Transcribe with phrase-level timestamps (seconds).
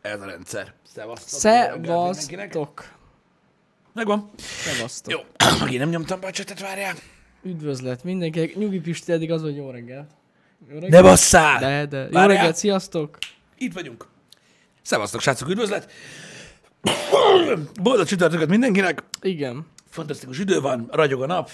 [0.00, 0.72] ez a rendszer.
[0.94, 1.52] Szevasztok.
[1.84, 2.12] jó.
[2.12, 2.98] Szevasztok.
[3.92, 4.30] Megvan.
[4.36, 5.12] Szevasztok.
[5.12, 5.20] Jó,
[5.64, 6.94] megint nem nyomtam be a csetet, várjál.
[7.42, 8.56] Üdvözlet mindenkinek.
[8.56, 10.06] Nyugi Pisti, eddig az, hogy jó reggel.
[10.68, 11.00] Jó reggel.
[11.00, 11.58] Ne basszál!
[11.58, 11.98] De, de.
[11.98, 12.26] Jó Várjál.
[12.26, 13.18] reggelt, sziasztok.
[13.58, 14.06] Itt vagyunk.
[14.82, 15.92] Szevasztok, srácok, üdvözlet.
[17.82, 19.02] Boldog csütörtököt mindenkinek.
[19.20, 19.66] Igen.
[19.88, 21.50] Fantasztikus idő van, ragyog a nap,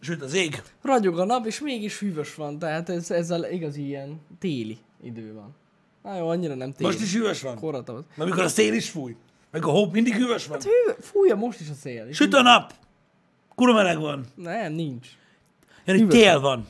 [0.00, 0.62] süt az ég.
[0.82, 5.32] Ragyog a nap, és mégis hűvös van, tehát ez, ez a igazi ilyen téli idő
[5.34, 5.54] van.
[6.06, 6.90] Na jó, annyira nem téli.
[6.90, 7.56] Most is hűvös van.
[7.58, 8.04] Korratavasz.
[8.14, 9.16] Mert mikor a szél is fúj.
[9.50, 10.58] Meg a hóp mindig hűvös van.
[10.60, 12.12] Hű, fújja most is a szél.
[12.12, 12.72] Süt a nap.
[13.54, 14.24] Kurva meleg van.
[14.34, 15.08] Nem, nincs.
[15.84, 16.66] Jani, Hűvös tél van.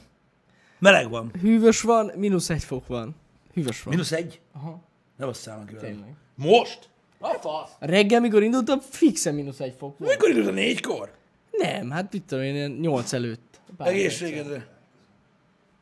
[0.79, 1.31] Meleg van.
[1.41, 3.15] Hűvös van, mínusz egy fok van.
[3.55, 3.95] Hűvös van.
[3.95, 4.41] Minusz egy?
[4.53, 4.81] Aha,
[5.17, 5.81] Ne basszál meg velem.
[5.81, 6.15] tényleg.
[6.35, 6.89] Most?
[7.19, 7.71] A fasz.
[7.79, 10.11] Reggel, mikor indultam, fixen mínusz egy fok volt.
[10.11, 11.11] Mikor indult a négykor?
[11.51, 13.61] Nem, hát mit tudom én, nyolc előtt.
[13.79, 14.67] Egészségedre.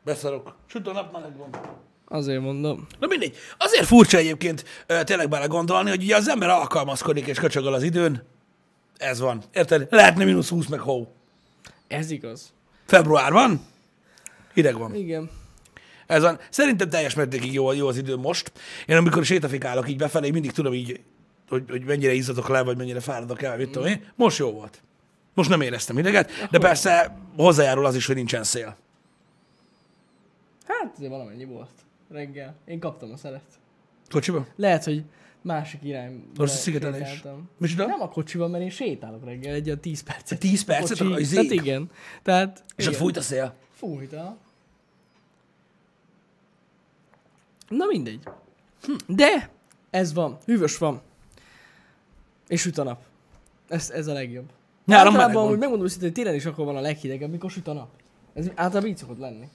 [0.03, 0.55] Beszarok.
[0.65, 1.49] Süt a nap, meleg van.
[2.07, 2.87] Azért mondom.
[2.99, 3.35] Na mindegy.
[3.57, 4.65] Azért furcsa egyébként
[5.03, 8.23] tényleg bele gondolni, hogy ugye az ember alkalmazkodik és köcsögöl az időn.
[8.97, 9.43] Ez van.
[9.53, 9.87] Érted?
[9.89, 11.07] Lehetne mínusz 20 meg hó.
[11.87, 12.53] Ez igaz.
[12.85, 13.65] Február van.
[14.53, 14.95] Hideg van.
[14.95, 15.29] Igen.
[16.07, 16.39] Ez van.
[16.49, 18.51] Szerintem teljes mértékig jó, jó az idő most.
[18.85, 20.99] Én amikor sétafikálok így befelé, mindig tudom így,
[21.49, 24.11] hogy, hogy mennyire izzadok le, vagy mennyire fáradok el, mit tudom én.
[24.15, 24.81] Most jó volt.
[25.33, 28.77] Most nem éreztem ideget, de persze hozzájárul az is, hogy nincsen szél.
[30.67, 32.55] Hát azért valamennyi volt reggel.
[32.65, 33.43] Én kaptam a szelet.
[34.09, 34.45] Kocsiba?
[34.55, 35.03] Lehet, hogy
[35.41, 37.07] másik irányba Most a szigetelés.
[37.09, 37.49] sétáltam.
[37.57, 37.85] Micsoda?
[37.85, 40.39] Nem a kocsiban, mert én sétálok reggel egy olyan 10 percet.
[40.39, 41.37] 10 percet Kocsi- a izék?
[41.37, 41.89] Hát igen.
[42.23, 43.01] Tehát, És ott igen.
[43.03, 43.53] fújt a szél.
[43.73, 44.37] Fújta.
[47.69, 48.19] Na mindegy.
[48.85, 48.93] Hm.
[49.15, 49.49] De
[49.89, 50.37] ez van.
[50.45, 51.01] Hűvös van.
[52.47, 53.01] És üt a nap.
[53.67, 54.49] Ez, ez a legjobb.
[54.85, 55.49] Nyáron meleg Általában, van.
[55.49, 57.89] hogy megmondom őszintén, hogy télen is akkor van a leghidegebb, mikor süt a nap.
[58.33, 59.49] Ez általában így szokott lenni.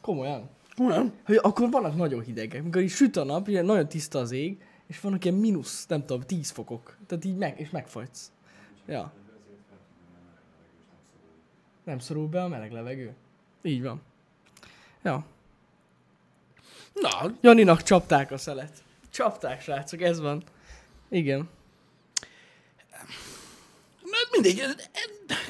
[0.00, 0.48] Komolyan.
[0.76, 1.12] Nem?
[1.24, 4.60] Hogy akkor vannak nagyon hidegek, mikor így süt a nap, ilyen nagyon tiszta az ég,
[4.86, 6.96] és vannak ilyen mínusz, nem tudom, 10 fokok.
[7.06, 8.32] Tehát így meg, és megfagysz.
[8.86, 9.12] Ja.
[11.84, 13.14] Nem szorul be a meleg levegő.
[13.62, 14.02] Így van.
[15.02, 15.24] Ja.
[16.92, 18.82] Na, Janinak csapták a szelet.
[19.10, 20.42] Csapták, srácok, ez van.
[21.08, 21.48] Igen.
[24.02, 24.62] Na, mindegy,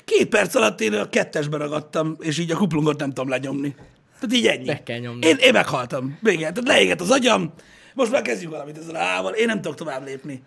[0.05, 3.75] két perc alatt én a kettesbe ragadtam, és így a kuplungot nem tudom lenyomni.
[4.23, 4.65] Tehát így ennyi.
[4.67, 5.27] Meg kell nyomni.
[5.27, 6.19] Én, én meghaltam.
[6.21, 6.53] Vége.
[6.53, 7.53] Tehát leégett az agyam.
[7.95, 9.33] Most már kezdjünk valamit ezzel a hával.
[9.33, 10.43] Én nem tudok tovább lépni.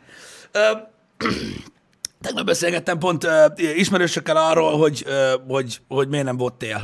[0.52, 0.60] Ö,
[2.22, 6.82] tegnap beszélgettem pont ö, ismerősökkel arról, hogy, ö, hogy, hogy miért nem volt tél.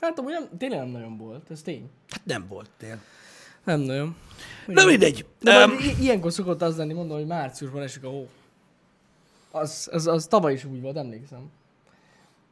[0.00, 1.90] Hát amúgy nem, tényleg nem nagyon volt, ez tény.
[2.10, 2.98] Hát nem volt tél.
[3.64, 4.16] Nem nagyon.
[4.66, 5.26] Na mindegy.
[5.40, 8.28] De majd i- ilyenkor szokott az lenni, mondom, hogy márciusban esik a hó.
[9.50, 11.50] Az, az, az tavaly is úgy volt, emlékszem.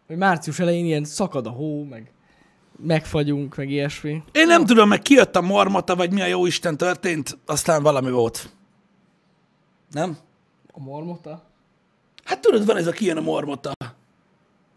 [0.07, 2.13] Hogy március elején ilyen szakad a hó, meg
[2.77, 4.23] megfagyunk, meg ilyesmi.
[4.33, 8.11] Én nem tudom, meg kijött a marmota, vagy mi a jó Isten történt, aztán valami
[8.11, 8.51] volt.
[9.91, 10.19] Nem?
[10.73, 11.43] A marmota?
[12.25, 13.73] Hát tudod, van ez a kijön a marmota.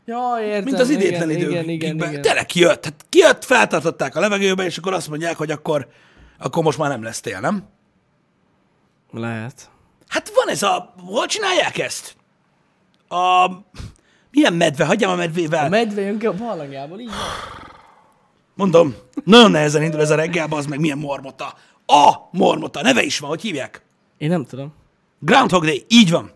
[0.06, 0.64] Ja, értem.
[0.64, 1.52] Mint az idétlen igen, idők.
[1.52, 2.22] Igen, igen, igen.
[2.22, 2.84] Tele kijött.
[2.86, 5.88] Hát kijött, feltartották a levegőbe, és akkor azt mondják, hogy akkor,
[6.38, 7.64] akkor most már nem lesz tél, nem?
[9.12, 9.70] Lehet.
[10.08, 10.94] Hát van ez a...
[10.98, 12.16] Hol csinálják ezt?
[13.08, 13.48] A...
[14.32, 14.86] Milyen medve?
[14.86, 15.70] Hagyjam a A medvével.
[15.70, 17.10] medve jön ki a barlangjából, így.
[18.56, 21.54] Mondom, nagyon nehezen indul ez a reggel, az meg milyen mormota.
[21.86, 23.82] A mormota, neve is van, hogy hívják?
[24.18, 24.74] Én nem tudom.
[25.20, 26.32] Groundhog Day, így van.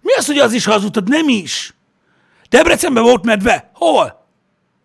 [0.00, 1.08] Mi az, hogy az is hazudtad?
[1.08, 1.74] Nem is.
[2.48, 3.70] Debrecenben volt medve?
[3.74, 4.26] Hol?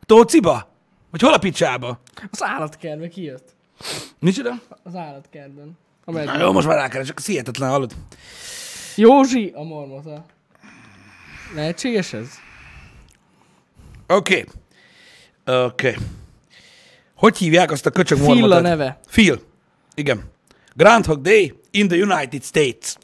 [0.05, 0.67] Tóciba?
[1.11, 1.99] Vagy hol a picsába?
[2.31, 3.55] Az állatkertbe kijött.
[4.19, 4.53] Micsoda?
[4.83, 5.77] Az állatkertben.
[6.05, 7.93] A Na jó, most már rákeresek, ez hihetetlen, hallod?
[8.95, 10.25] Józsi a marmota.
[11.53, 12.27] Lehetséges ez?
[14.07, 14.45] Oké.
[15.45, 15.63] Okay.
[15.65, 15.89] Oké.
[15.89, 16.03] Okay.
[17.15, 18.61] Hogy hívják azt a köcsög Phil a mormotot?
[18.61, 18.99] neve.
[19.11, 19.41] Phil.
[19.95, 20.23] Igen.
[20.75, 22.95] Groundhog Day in the United States.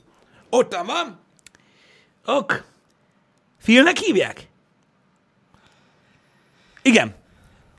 [0.50, 1.20] Ottan van.
[2.26, 2.64] Ok.
[3.64, 4.48] Philnek hívják?
[6.82, 7.16] Igen.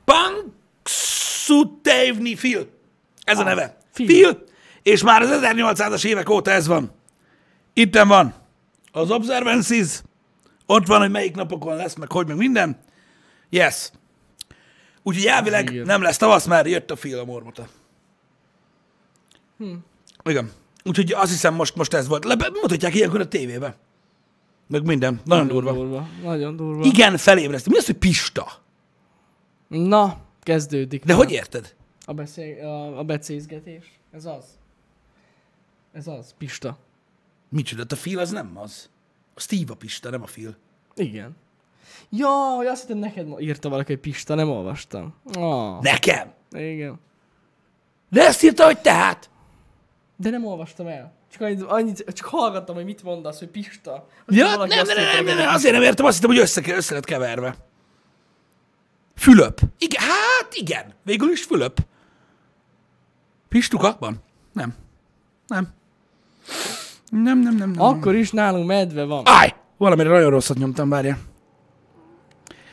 [0.05, 2.69] Punxsutawney Phil.
[3.23, 3.77] Ez a neve.
[3.93, 4.05] Phil.
[4.05, 4.43] Phil.
[4.83, 6.91] És már az 1800-as évek óta ez van.
[7.73, 8.33] Itten van
[8.91, 10.01] az Observances.
[10.69, 12.79] Ott van, hogy melyik napokon lesz, meg hogy, meg minden.
[13.49, 13.91] Yes.
[15.03, 15.85] Úgyhogy elvileg Igen.
[15.85, 17.67] nem lesz tavasz, már jött a Phil a mormota.
[19.57, 19.73] Hm.
[20.23, 20.51] Igen.
[20.83, 22.23] Úgyhogy azt hiszem most, most ez volt.
[22.23, 23.77] Le, mutatják ilyenkor a tévébe.
[24.67, 25.21] Meg minden.
[25.25, 25.71] Nagyon durva.
[25.71, 26.07] durva.
[26.23, 26.85] Nagyon durva.
[26.85, 27.71] Igen, felébresztő.
[27.71, 28.51] Mi az, hogy Pista?
[29.67, 31.03] Na, kezdődik.
[31.03, 31.19] De Na.
[31.19, 31.75] hogy érted?
[32.05, 33.99] A, beszél, a, a becézgetés.
[34.11, 34.45] Ez az.
[35.93, 36.33] Ez az.
[36.37, 36.77] Pista.
[37.49, 37.83] Micsoda?
[37.89, 38.89] A Phil az nem az.
[39.39, 40.55] Steve a Pista, nem a Phil.
[40.95, 41.35] Igen.
[42.09, 45.13] Ja, hogy azt hittem neked ma- írta valaki, hogy Pista, nem olvastam.
[45.33, 45.81] Ah.
[45.81, 46.33] Nekem?
[46.51, 46.99] Igen.
[48.09, 49.29] De ezt írta, hogy tehát.
[50.15, 51.13] De nem olvastam el.
[51.31, 54.07] Csak, annyit, annyit, csak hallgattam, hogy mit mondasz, hogy Pista.
[54.25, 56.39] Hogy Ja, nem, azt nem, nem, hogy nem, nem, azért nem értem, azt hittem, hogy
[56.39, 57.55] össze, össze lett keverve.
[59.15, 59.59] Fülöp.
[59.77, 60.93] Igen, hát igen.
[61.03, 61.85] Végül is Fülöp.
[63.49, 63.95] Pistuka?
[63.99, 64.23] Van.
[64.53, 64.75] Nem.
[65.47, 65.73] Nem.
[67.09, 67.81] Nem, nem, nem, nem.
[67.81, 69.21] Akkor is nálunk medve van.
[69.25, 69.53] Áj!
[69.77, 71.17] Valamire nagyon rosszat nyomtam, várja.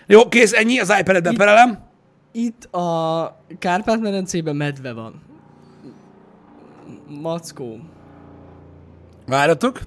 [0.07, 1.79] Jó, kész, ennyi, az iPad-et perelem.
[2.33, 5.23] Itt a Kárpát-medencében medve van.
[7.21, 7.79] Mackó.
[9.27, 9.81] Várjatok.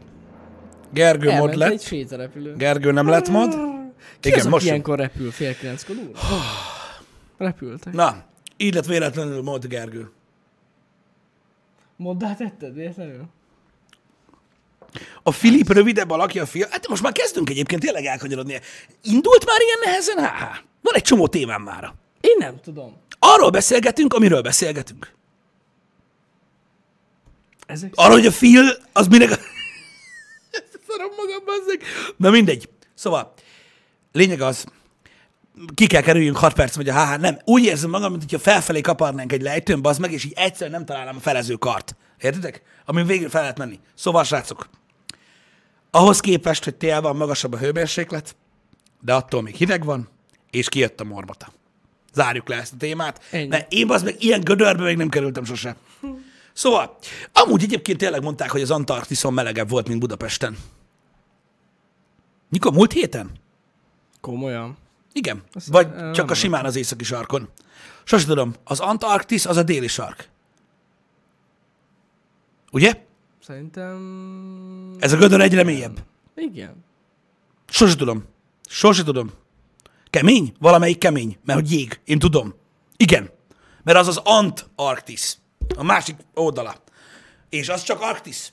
[0.93, 1.81] Gergő mod Elment egy lett.
[1.81, 2.55] sétarepülő.
[2.55, 3.51] Gergő nem lett mod.
[4.19, 4.65] Ki Igen, az, most.
[4.65, 5.31] ilyenkor repül?
[5.31, 6.11] Fél kilenckor úr?
[7.47, 7.93] Repültek.
[7.93, 8.15] Na,
[8.57, 10.11] így lett véletlenül mod Gergő.
[11.95, 13.25] Moddá tetted véletlenül?
[15.23, 16.67] A Filip rövidebb alakja a fia.
[16.69, 18.59] Hát most már kezdünk egyébként tényleg elkanyarodni.
[19.03, 20.17] Indult már ilyen nehezen?
[20.17, 21.93] Há, van egy csomó témám már.
[22.21, 22.97] Én nem tudom.
[23.19, 25.15] Arról beszélgetünk, amiről beszélgetünk.
[27.65, 29.29] Ezek Arról, hogy a Phil, az minek...
[30.87, 31.81] Szarom magam, bazzeg.
[32.17, 32.69] Na mindegy.
[32.93, 33.33] Szóval,
[34.11, 34.65] lényeg az,
[35.73, 37.19] ki kell kerüljünk 6 perc, vagy a HH.
[37.19, 40.71] Nem, úgy érzem magam, mint hogyha felfelé kaparnánk egy lejtőn, bazd meg, és így egyszerűen
[40.71, 41.95] nem találnám a felező kart.
[42.21, 42.61] Értitek?
[42.85, 43.79] Amin végül fel lehet menni.
[43.95, 44.69] Szóval, srácok,
[45.91, 48.35] ahhoz képest, hogy tél van, magasabb a hőmérséklet,
[49.01, 50.09] de attól még hideg van,
[50.49, 51.51] és kijött a mormota.
[52.13, 53.47] Zárjuk le ezt a témát, Ennyi.
[53.47, 55.75] mert én az meg ilyen gödörbe még nem kerültem sose.
[56.53, 56.97] Szóval,
[57.33, 60.57] amúgy egyébként tényleg mondták, hogy az Antarktiszon melegebb volt, mint Budapesten.
[62.49, 62.71] Mikor?
[62.73, 63.31] Múlt héten?
[64.21, 64.77] komolyan.
[65.13, 65.43] Igen.
[65.53, 67.49] Azt- Vagy csak a simán az északi sarkon.
[68.03, 70.29] Sose tudom, az Antarktisz az a déli sark.
[72.71, 73.05] Ugye?
[73.47, 74.95] Szerintem...
[74.99, 76.03] Ez a gödör egyre mélyebb.
[76.35, 76.83] Igen.
[77.69, 78.23] Sose tudom.
[78.69, 79.31] Sose tudom.
[80.09, 80.53] Kemény?
[80.59, 81.99] Valamelyik kemény, mert hogy jég.
[82.05, 82.53] Én tudom.
[82.97, 83.29] Igen.
[83.83, 85.37] Mert az az Antarktisz.
[85.77, 86.75] A másik oldala.
[87.49, 88.51] És az csak Arktisz.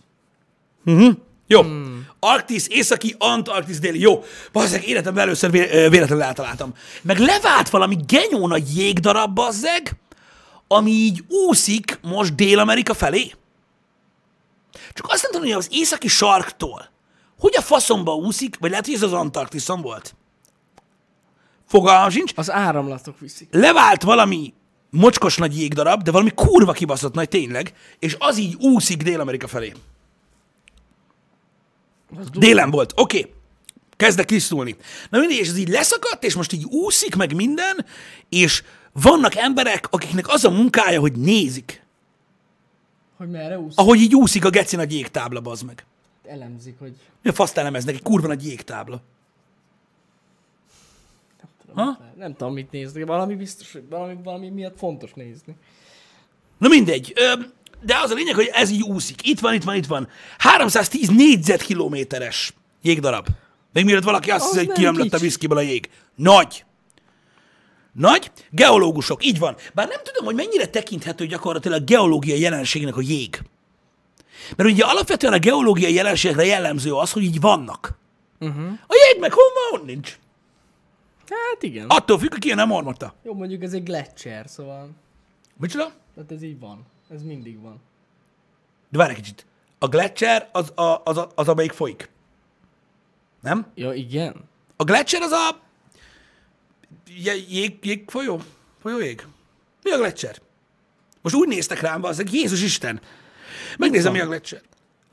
[0.84, 1.14] Uh-huh.
[1.46, 1.60] Jó.
[1.60, 2.06] Hmm.
[2.18, 4.00] Arktisz, északi, Antarktisz, déli.
[4.00, 4.24] Jó.
[4.52, 6.74] Bazzeg, életemben először vé- véletlenül eltaláltam.
[7.02, 9.96] Meg levált valami genyó nagy jégdarab, bazzeg,
[10.68, 13.32] ami így úszik most Dél-Amerika felé.
[14.92, 16.92] Csak azt nem tudom, hogy az északi sarktól
[17.38, 20.14] hogy a faszomba úszik, vagy lehet, hogy ez az Antarktiszon volt.
[21.66, 22.32] Fogalmam sincs.
[22.34, 23.48] Az áramlatok viszik.
[23.50, 24.54] Levált valami
[24.90, 29.72] mocskos nagy jégdarab, de valami kurva kibaszott nagy tényleg, és az így úszik Dél-Amerika felé.
[32.32, 33.18] Délen volt, oké.
[33.18, 33.32] Okay.
[33.96, 34.76] Kezdek tisztulni.
[35.10, 37.86] Na mindig, és ez így leszakadt, és most így úszik meg minden,
[38.28, 38.62] és
[38.92, 41.83] vannak emberek, akiknek az a munkája, hogy nézik,
[43.16, 43.78] Hogy merre úsz?
[43.78, 45.86] ahogy így úszik a geci nagy jégtábla, bazd meg.
[46.26, 46.94] Elemzik, hogy...
[47.22, 49.02] Mi a faszt elemeznek, egy kurva nagy jégtábla.
[51.40, 51.84] Nem tudom, Ha?
[51.84, 52.12] ha?
[52.16, 53.02] nem tudom, mit nézni.
[53.02, 55.56] Valami biztos, hogy valami, valami miatt fontos nézni.
[56.58, 57.12] Na mindegy.
[57.80, 59.28] De az a lényeg, hogy ez így úszik.
[59.28, 60.08] Itt van, itt van, itt van.
[60.38, 63.28] 310 négyzetkilométeres jégdarab.
[63.72, 65.90] Még mielőtt valaki azt Az hiszi, hogy kiömlött a viszkiből a jég.
[66.14, 66.64] Nagy.
[67.94, 68.32] Nagy.
[68.50, 69.24] Geológusok.
[69.24, 69.56] Így van.
[69.74, 73.42] Bár nem tudom, hogy mennyire tekinthető gyakorlatilag geológiai jelenségnek a jég.
[74.56, 77.98] Mert ugye alapvetően a geológiai jelenségre jellemző az, hogy így vannak.
[78.40, 78.66] Uh-huh.
[78.86, 80.18] A jég meg hol van, nincs.
[81.28, 81.86] Hát igen.
[81.88, 83.14] Attól függ, ki nem ormata.
[83.22, 84.90] Jó, mondjuk ez egy gletscher, szóval...
[85.56, 85.92] Micsoda?
[86.14, 86.86] Tehát ez így van.
[87.10, 87.80] Ez mindig van.
[88.88, 89.46] De várj egy kicsit.
[89.78, 92.10] A gletszer az, a, az, a, az, amelyik folyik.
[93.40, 93.66] Nem?
[93.74, 94.34] Ja, igen?
[94.76, 95.60] A gletszer az a
[97.48, 98.40] jég, jég folyó?
[98.82, 99.26] Folyójég?
[99.82, 100.36] Mi a gletszer?
[101.22, 103.00] Most úgy néztek rám, az Jézus Isten.
[103.78, 104.60] Megnézem, mi a gletszer.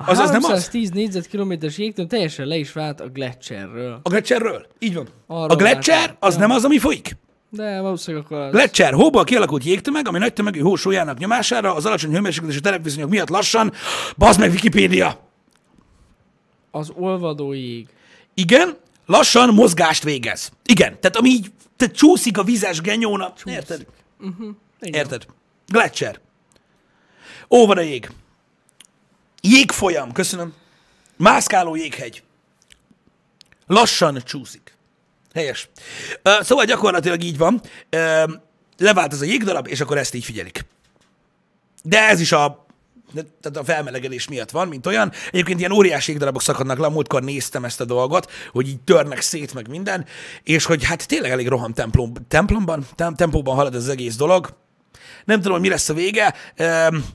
[0.06, 0.48] Az, az nem az?
[0.48, 4.00] 310 négyzetkilométeres jégtől teljesen le is vált a gletscherről.
[4.04, 4.68] A gletszerről?
[4.80, 5.08] Így van.
[5.28, 6.16] Arról a láttam.
[6.20, 6.40] az Ja.
[6.40, 7.18] nem az, ami folyik.
[7.50, 8.52] De valószínűleg akkor az...
[8.52, 12.62] Gletszer, hóból kialakult jégtömeg, ami nagy tömegű hó sójának nyomására az alacsony hőmérséklet és a
[12.62, 13.74] terepviszonyok miatt lassan,
[14.18, 15.20] bazd meg Wikipédia.
[16.72, 17.88] Az olvadó jég.
[18.34, 18.78] Igen,
[19.12, 20.52] lassan mozgást végez.
[20.66, 23.34] Igen, tehát ami így, tehát csúszik a vizes genyóna.
[23.44, 23.86] Érted?
[24.22, 24.58] Igen.
[24.80, 25.26] Érted?
[25.68, 26.20] Gletszer.
[27.50, 28.12] Ó, van a jég.
[29.42, 30.54] Jégfolyam, köszönöm.
[31.18, 32.24] Mászkáló jéghegy.
[33.68, 34.76] Lassan csúszik.
[35.34, 35.70] Helyes.
[36.22, 37.62] Ö, Szóval gyakorlatilag így van.
[38.78, 40.66] Levált ez a jégdarab, és akkor ezt így figyelik.
[41.84, 42.61] De ez is a,
[43.12, 45.12] de- tehát a felmelegedés miatt van, mint olyan.
[45.32, 49.54] Egyébként ilyen óriási jégdarabok szakadnak le, múltkor néztem ezt a dolgot, hogy így törnek szét
[49.54, 50.06] meg minden,
[50.44, 54.58] és hogy hát tényleg elég roham templom, templomban, tem, tempóban halad az egész dolog.
[55.26, 56.34] Nem tudom, hogy mi lesz a vége.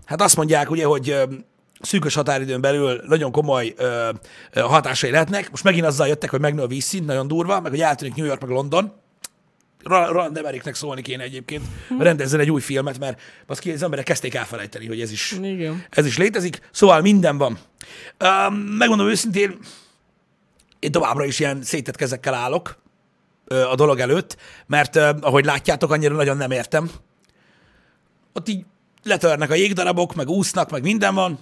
[0.04, 1.16] Hát azt mondják ugye, hogy
[1.80, 4.10] szűkös határidőn belül nagyon komoly ö,
[4.54, 5.50] hatásai lehetnek.
[5.50, 8.40] Most megint azzal jöttek, hogy megnő a vízszint, nagyon durva, meg hogy eltűnik New York,
[8.40, 8.92] meg London.
[9.86, 11.64] Ra- Roland Emmerichnek szólni kéne egyébként,
[11.98, 15.84] rendezzen egy új filmet, mert baszki, az emberek kezdték elfelejteni, hogy ez is, Igen.
[15.90, 16.60] ez is létezik.
[16.70, 17.58] Szóval minden van.
[18.24, 19.58] Um, megmondom őszintén,
[20.78, 22.78] én továbbra is ilyen szétett kezekkel állok
[23.44, 26.90] ö, a dolog előtt, mert ö, ahogy látjátok, annyira nagyon nem értem.
[28.32, 28.64] Ott így
[29.02, 31.38] letörnek a jégdarabok, meg úsznak, meg minden van.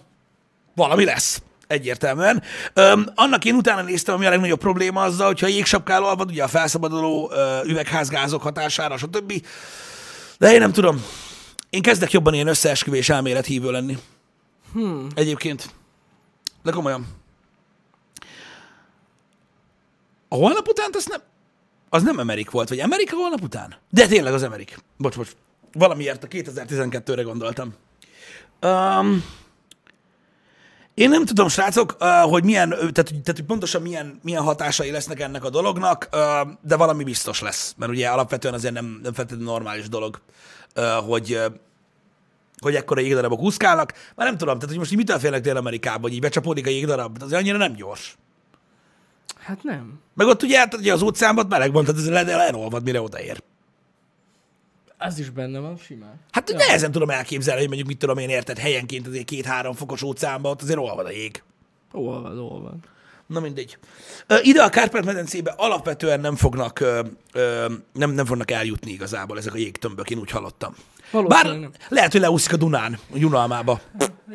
[0.74, 1.42] Valami lesz.
[1.66, 2.42] Egyértelműen.
[2.74, 6.48] Öm, annak én utána néztem, ami a legnagyobb probléma azzal, hogyha jégsapkál alvad, ugye a
[6.48, 9.32] felszabaduló ö, üvegházgázok hatására, stb.
[10.38, 11.04] De én nem tudom.
[11.70, 13.98] Én kezdek jobban ilyen összeesküvés elmélet hívő lenni.
[14.72, 15.06] Hmm.
[15.14, 15.70] Egyébként.
[16.62, 17.06] De komolyan.
[20.28, 21.20] A holnap után az nem,
[21.88, 23.74] az nem Amerik volt, vagy Amerika holnap után?
[23.90, 24.78] De tényleg az Amerik.
[24.96, 25.30] Bocs, bocs.
[25.72, 27.74] Valamiért a 2012-re gondoltam.
[28.62, 29.24] Um,
[30.94, 35.44] én nem tudom, srácok, hogy milyen, tehát, tehát hogy pontosan milyen, milyen hatásai lesznek ennek
[35.44, 36.08] a dolognak,
[36.60, 37.74] de valami biztos lesz.
[37.76, 40.20] Mert ugye alapvetően azért nem, nem feltétlenül normális dolog,
[41.06, 41.40] hogy,
[42.58, 43.92] hogy ekkora jégdarabok úszkálnak.
[44.14, 47.16] Már nem tudom, tehát hogy most így mitől félnek Dél-Amerikában, hogy így becsapódik a jégdarab,
[47.22, 48.16] azért annyira nem gyors.
[49.38, 50.00] Hát nem.
[50.14, 53.42] Meg ott ugye, hát, ugye az óceánban meleg van, tehát ez le, elolvad, mire odaér.
[54.98, 56.20] Ez is benne van, simán.
[56.30, 56.56] Hát ja.
[56.56, 60.62] nehezen tudom elképzelni, hogy mondjuk mit tudom én érted, helyenként azért két-három fokos óceánban, ott
[60.62, 61.42] azért olvad a jég.
[61.92, 62.74] Olvad, olvad.
[63.26, 63.78] Na mindegy.
[64.42, 66.84] Ide a Kárpát-medencébe alapvetően nem fognak,
[67.92, 70.74] nem, nem fognak eljutni igazából ezek a jégtömbök, én úgy hallottam.
[71.26, 71.70] Bár nem.
[71.88, 73.80] lehet, hogy leúszik a Dunán, a Junalmába.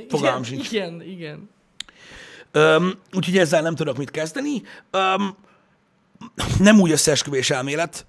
[0.09, 0.71] Fogalmam igen, sincs.
[0.71, 1.49] Igen, igen.
[2.51, 4.61] Öm, úgyhogy ezzel nem tudok mit kezdeni.
[4.91, 5.35] Öm,
[6.59, 8.05] nem úgy összeesküvés elmélet.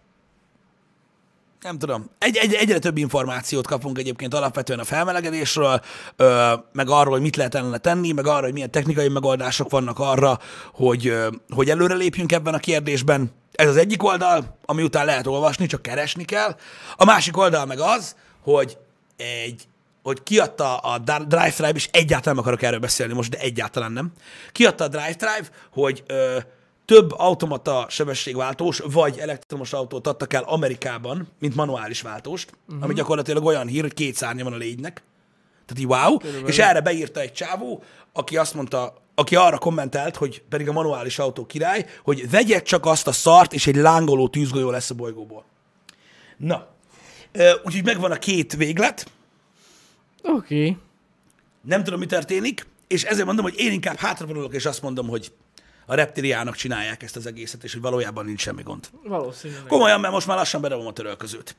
[1.62, 2.10] Nem tudom.
[2.18, 5.80] Egy, egy, egyre több információt kapunk egyébként alapvetően a felmelegedésről,
[6.16, 9.98] ö, meg arról, hogy mit lehet ellene tenni, meg arra, hogy milyen technikai megoldások vannak
[9.98, 10.38] arra,
[10.72, 13.32] hogy, ö, hogy előre lépjünk ebben a kérdésben.
[13.52, 16.56] Ez az egyik oldal, ami után lehet olvasni, csak keresni kell.
[16.96, 18.78] A másik oldal meg az, hogy
[19.16, 19.68] egy
[20.02, 24.12] hogy kiadta a Drive Tribe, és egyáltalán nem akarok erről beszélni most, de egyáltalán nem.
[24.52, 26.38] Kiadta a Drive Tribe, hogy ö,
[26.90, 32.84] több automata sebességváltós, vagy elektromos autót adtak el Amerikában, mint manuális váltóst, uh-huh.
[32.84, 35.02] ami gyakorlatilag olyan hír, hogy két szárnya van a légynek.
[35.66, 36.16] Tehát így wow.
[36.16, 36.48] Körülbelül.
[36.48, 37.82] És erre beírta egy csávó,
[38.12, 42.86] aki azt mondta, aki arra kommentelt, hogy pedig a manuális autó király, hogy vegyed csak
[42.86, 45.44] azt a szart, és egy lángoló tűzgolyó lesz a bolygóból.
[46.36, 46.66] Na,
[47.64, 49.10] úgyhogy megvan a két véglet,
[50.22, 50.60] Oké.
[50.60, 50.76] Okay.
[51.62, 55.32] nem tudom, mi történik, és ezért mondom, hogy én inkább hátravonulok, és azt mondom, hogy
[55.90, 58.88] a reptiliának csinálják ezt az egészet, és hogy valójában nincs semmi gond.
[59.04, 59.66] Valószínűleg.
[59.66, 61.56] Komolyan, mert most már lassan bedobom a törölközőt.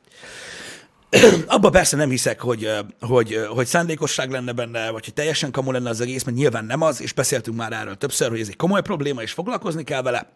[1.47, 2.69] Abba persze nem hiszek, hogy,
[2.99, 6.81] hogy, hogy szándékosság lenne benne, vagy hogy teljesen kamu lenne az egész, mert nyilván nem
[6.81, 10.29] az, és beszéltünk már erről többször, hogy ez egy komoly probléma, és foglalkozni kell vele.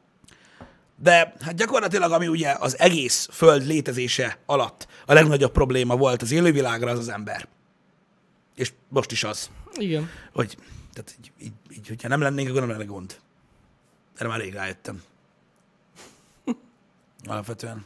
[1.01, 6.31] De hát gyakorlatilag, ami ugye az egész Föld létezése alatt a legnagyobb probléma volt az
[6.31, 7.47] élővilágra, az az ember.
[8.55, 10.09] És most is az Igen.
[10.33, 10.57] hogy
[10.93, 13.15] tehát így, így, így, hogyha nem lennénk, akkor nem lenne gond.
[14.15, 15.03] Erre már rég rájöttem.
[17.25, 17.85] Alapvetően.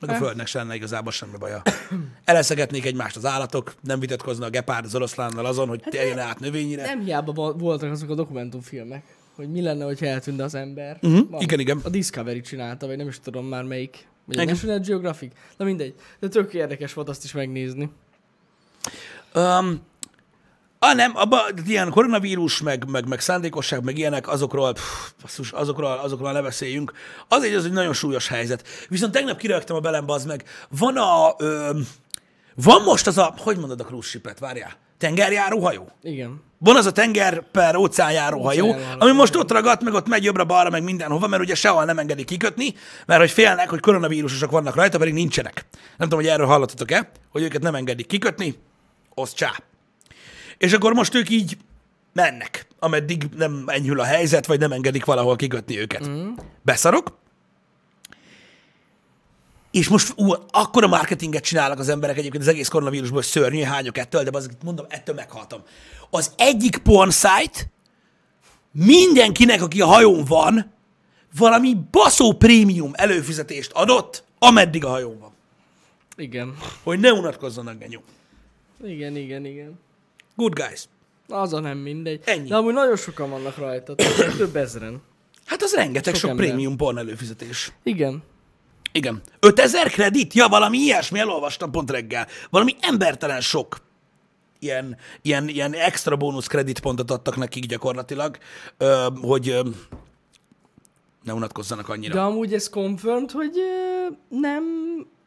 [0.00, 1.62] Meg a Földnek sem lenne igazából semmi baja.
[2.24, 6.84] Eleszegetnék egymást az állatok, nem vitatkozna a gepárd az oroszlánnal azon, hogy térjen át növényre.
[6.84, 9.02] Nem hiába vo- voltak azok a dokumentumfilmek,
[9.34, 10.98] hogy mi lenne, hogyha eltűnne az ember.
[11.00, 11.40] Van.
[11.40, 11.80] igen, igen.
[11.84, 14.08] A Discovery csinálta, vagy nem is tudom már melyik.
[14.24, 14.44] Vagy a.
[14.44, 15.32] National Geographic.
[15.56, 15.94] Na mindegy.
[16.18, 17.90] De tök érdekes volt azt is megnézni.
[19.34, 19.80] Um,
[20.82, 25.90] ah, nem, abban ilyen koronavírus, meg, meg, meg szándékosság, meg ilyenek, azokról, pff, basszus, azokról,
[25.90, 26.92] azokról ne beszéljünk.
[27.28, 28.68] Az egy, az egy nagyon súlyos helyzet.
[28.88, 30.44] Viszont tegnap kirögtem a belem, bazd meg.
[30.78, 31.78] Van a, ö,
[32.54, 35.92] van most az a, hogy mondod a cruise várjál, tengerjáró hajó?
[36.02, 36.42] Igen.
[36.58, 40.24] Van az a tenger per óceánjáró hajó, Óceánjáró, ami most ott ragadt, meg ott megy
[40.24, 42.74] jobbra-balra, meg mindenhova, mert ugye sehol nem engedik kikötni,
[43.06, 45.66] mert hogy félnek, hogy koronavírusosok vannak rajta, pedig nincsenek.
[45.72, 48.54] Nem tudom, hogy erről hallottatok-e, hogy őket nem engedik kikötni,
[49.14, 49.52] az csá.
[50.60, 51.56] És akkor most ők így
[52.12, 56.08] mennek, ameddig nem enyhül a helyzet, vagy nem engedik valahol kikötni őket.
[56.08, 56.32] Mm.
[56.62, 57.18] Beszarok,
[59.70, 64.22] és most ú, akkora marketinget csinálnak az emberek egyébként az egész koronavírusból, szörnyű, hányok ettől,
[64.22, 65.60] de azért mondom, ettől meghaltam.
[66.10, 67.70] Az egyik porn site
[68.72, 70.72] mindenkinek, aki a hajón van,
[71.36, 75.32] valami baszó prémium előfizetést adott, ameddig a hajón van.
[76.16, 76.56] Igen.
[76.82, 78.00] Hogy ne unatkozzanak, genyó.
[78.84, 79.78] Igen, igen, igen.
[80.36, 80.88] Good guys.
[81.28, 82.20] Az a nem mindegy.
[82.24, 82.48] Ennyi.
[82.48, 83.94] De amúgy nagyon sokan vannak rajta.
[83.94, 85.02] több- Több ezren.
[85.44, 86.46] Hát az rengeteg sok, Sok ember.
[86.46, 87.72] prémium porn előfizetés.
[87.82, 88.22] Igen.
[88.92, 89.22] Igen.
[89.40, 90.34] 5000 kredit?
[90.34, 92.26] Ja, valami ilyesmi, elolvastam pont reggel.
[92.50, 93.76] Valami embertelen sok
[94.58, 98.38] ilyen, ilyen, ilyen extra bónusz kreditpontot adtak nekik gyakorlatilag,
[99.20, 99.58] hogy
[101.22, 102.14] ne unatkozzanak annyira.
[102.14, 103.52] De amúgy ez confirmed, hogy
[104.28, 104.64] nem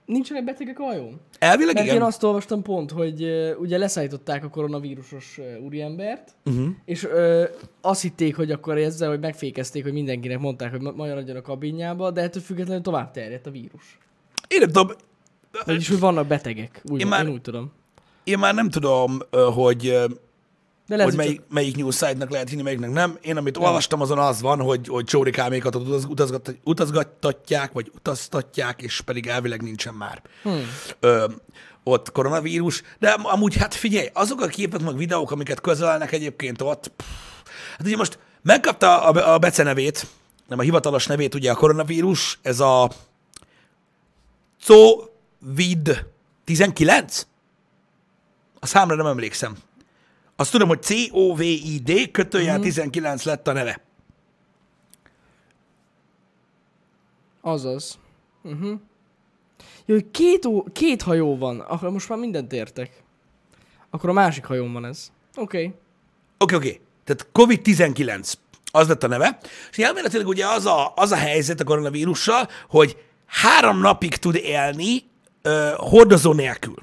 [0.05, 1.19] Nincsenek betegek a hajón?
[1.39, 1.97] Elvileg Mert igen.
[1.97, 6.67] én azt olvastam pont, hogy uh, ugye leszállították a koronavírusos uh, úriembert, uh-huh.
[6.85, 7.43] és uh,
[7.81, 12.11] azt hitték, hogy akkor ezzel, hogy megfékezték, hogy mindenkinek mondták, hogy ma- maradjon a kabinjába,
[12.11, 13.97] de ettől függetlenül tovább terjedt a vírus.
[14.47, 14.87] Én nem tudom,
[15.65, 16.81] Vagyis, hogy vannak betegek.
[16.89, 17.71] Úgy, Én már- én úgy tudom.
[18.23, 19.19] én már nem tudom,
[19.53, 19.97] hogy,
[20.87, 23.17] De hogy melyik, melyik news site-nak lehet hinni, melyiknek nem.
[23.21, 29.01] Én amit olvastam, azon az van, hogy, hogy csórikámékat utaz, utazgat, utazgattatják, vagy utaztatják, és
[29.01, 30.67] pedig elvileg nincsen már hmm.
[30.99, 31.25] ö,
[31.83, 32.81] ott koronavírus.
[32.99, 37.05] De am- amúgy, hát figyelj, azok a képek, meg videók, amiket közölnek egyébként ott, pff,
[37.77, 40.07] hát ugye most megkapta a, a becenevét,
[40.47, 42.91] nem a hivatalos nevét, ugye a koronavírus, ez a
[44.67, 47.21] COVID-19?
[48.59, 49.57] A számra nem emlékszem.
[50.35, 53.81] Azt tudom, hogy C-O-V-I-D, kötőjel 19 lett a neve.
[57.41, 57.99] Azaz.
[58.43, 58.79] Uh-huh.
[59.85, 63.03] Jó, két, ó, két hajó van, akkor most már mindent értek.
[63.89, 65.11] Akkor a másik hajón van ez.
[65.35, 65.57] Oké.
[65.57, 65.73] Okay.
[66.37, 66.81] Oké, oké.
[67.03, 68.33] Tehát COVID-19,
[68.71, 69.39] az lett a neve.
[69.71, 75.03] És elméletileg ugye az a, az a helyzet a koronavírussal, hogy három napig tud élni
[75.41, 76.75] ö, hordozó nélkül.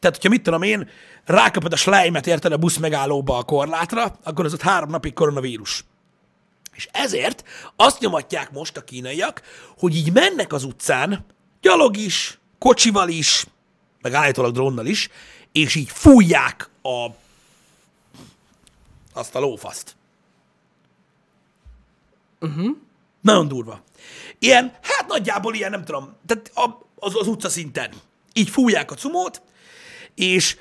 [0.00, 0.88] Tehát, hogyha mit tudom én,
[1.24, 5.84] rákapod a slájmet, érted a busz megállóba a korlátra, akkor az ott három napig koronavírus.
[6.72, 7.44] És ezért
[7.76, 9.42] azt nyomatják most a kínaiak,
[9.78, 11.26] hogy így mennek az utcán,
[11.60, 13.46] gyalog is, kocsival is,
[14.00, 15.08] meg állítólag drónnal is,
[15.52, 17.06] és így fújják a
[19.12, 19.96] azt a lófaszt.
[22.40, 22.76] Uh-huh.
[23.20, 23.82] Nagyon durva.
[24.38, 27.90] Ilyen, hát nagyjából ilyen, nem tudom, tehát a, az, az utca szinten.
[28.32, 29.42] Így fújják a cumót,
[30.14, 30.56] és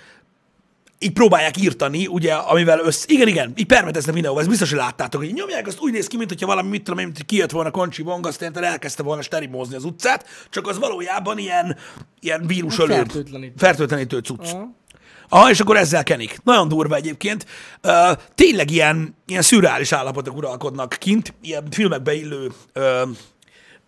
[1.03, 3.05] így próbálják írtani, ugye, amivel össze...
[3.07, 6.17] Igen, igen, így permeteznek mindenhova, ezt biztos, hogy láttátok, hogy nyomják, azt úgy néz ki,
[6.17, 9.21] mintha valami, mit tudom én, mint hogy kijött volna Koncsi Wong, azt érted, elkezdte volna
[9.21, 11.77] sterimózni az utcát, csak az valójában ilyen,
[12.19, 13.53] ilyen vírusölő, Fertőtlenítő.
[13.57, 14.53] fertőtlenítő cucc.
[14.53, 14.81] Aha.
[15.29, 16.37] Aha, és akkor ezzel kenik.
[16.43, 17.45] Nagyon durva egyébként.
[17.83, 22.83] Uh, tényleg ilyen, ilyen szürreális állapotok uralkodnak kint, ilyen filmekbe illő uh,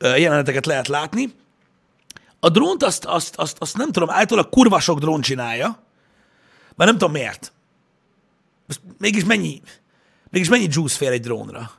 [0.02, 1.34] uh, jeleneteket lehet látni.
[2.40, 5.85] A drónt azt, azt, azt, azt nem tudom, általában kurva sok drón csinálja,
[6.76, 7.54] már nem tudom miért.
[8.68, 9.62] Most mégis mennyi,
[10.30, 11.72] mégis mennyi juice fér egy drónra?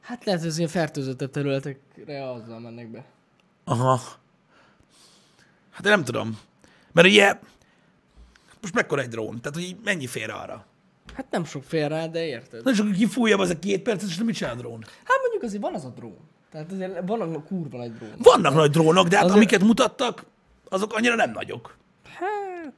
[0.00, 3.04] Hát lehet, hogy az ilyen fertőzöttebb területekre azzal mennek be.
[3.64, 4.00] Aha.
[5.70, 6.38] Hát én nem tudom.
[6.92, 7.38] Mert ugye,
[8.60, 9.40] most mekkora egy drón?
[9.40, 10.66] Tehát, hogy mennyi fér arra?
[11.14, 12.66] Hát nem sok fél rá, de érted?
[12.66, 14.84] És akkor kifújja az a két percet, és nem mit csinál a drón?
[15.04, 16.18] Hát mondjuk azért van az a drón.
[16.50, 18.10] Tehát azért van a kurva nagy drón.
[18.18, 20.24] Vannak nagy drónok, de hát Azért- amiket mutattak,
[20.68, 21.76] azok annyira nem nagyok.
[22.04, 22.74] Hát,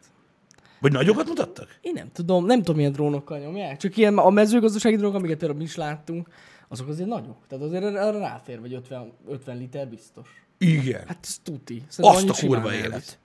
[0.84, 1.78] Vagy nagyokat mutattak?
[1.80, 3.76] én nem tudom, nem tudom milyen drónokkal nyomják.
[3.76, 6.28] Csak ilyen a mezőgazdasági drónok, amiket előbb is láttunk,
[6.68, 7.36] azok azért nagyok.
[7.48, 10.28] Tehát azért arra ráfér, vagy 50, 50 liter biztos.
[10.58, 11.04] Igen.
[11.06, 11.82] Hát ez tuti.
[11.88, 12.92] Szerintem Azt a kurva élet.
[12.92, 13.18] elvisz.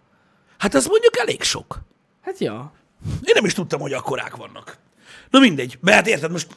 [0.57, 1.79] Hát ez mondjuk elég sok.
[2.21, 2.71] Hát ja.
[3.05, 4.77] Én nem is tudtam, hogy akkorák vannak.
[5.29, 6.55] Na mindegy, mert hát érted most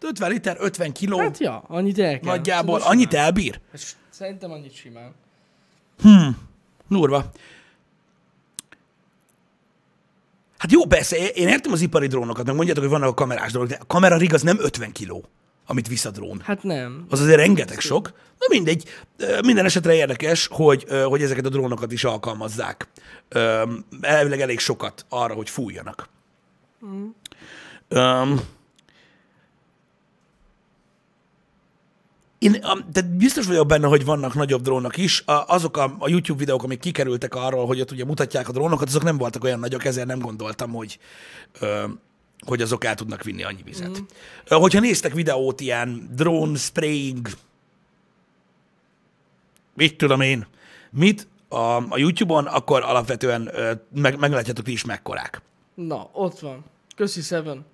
[0.00, 2.34] 50 liter, 50 kiló, Hát ja, annyit el kell.
[2.34, 3.60] nagyjából, Szerintem annyit elbír?
[3.70, 5.12] Hát Szerintem annyit simán.
[6.88, 7.30] Durva.
[10.62, 13.70] Hát jó, persze, én értem az ipari drónokat, meg mondjátok, hogy vannak a kamerás drónok,
[13.70, 15.24] de a kamera rig az nem 50 kiló,
[15.66, 16.40] amit visz a drón.
[16.44, 17.06] Hát nem.
[17.08, 18.12] Az azért rengeteg sok.
[18.38, 18.84] Na mindegy,
[19.44, 22.88] minden esetre érdekes, hogy, hogy ezeket a drónokat is alkalmazzák.
[24.00, 26.08] Elvileg elég sokat arra, hogy fújjanak.
[26.86, 27.06] Mm.
[27.88, 28.40] Um,
[32.42, 32.60] én
[32.92, 35.22] tehát biztos vagyok benne, hogy vannak nagyobb drónok is.
[35.26, 38.88] A, azok a, a YouTube videók, amik kikerültek arról, hogy ott ugye mutatják a drónokat,
[38.88, 40.98] azok nem voltak olyan nagyok, ezért nem gondoltam, hogy,
[41.60, 41.84] ö,
[42.46, 44.00] hogy azok el tudnak vinni annyi vizet.
[44.00, 44.04] Mm.
[44.56, 47.28] Hogyha néztek videót ilyen drone spraying,
[49.74, 50.46] mit tudom én,
[50.90, 55.42] mit a, a YouTube-on, akkor alapvetően ö, meg, meglátjátok ti is mekkorák.
[55.74, 56.64] Na, ott van.
[56.96, 57.64] Köszi Seven.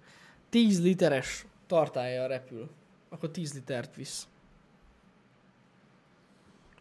[0.50, 2.68] 10 literes tartálya repül.
[3.10, 4.26] Akkor 10 litert visz.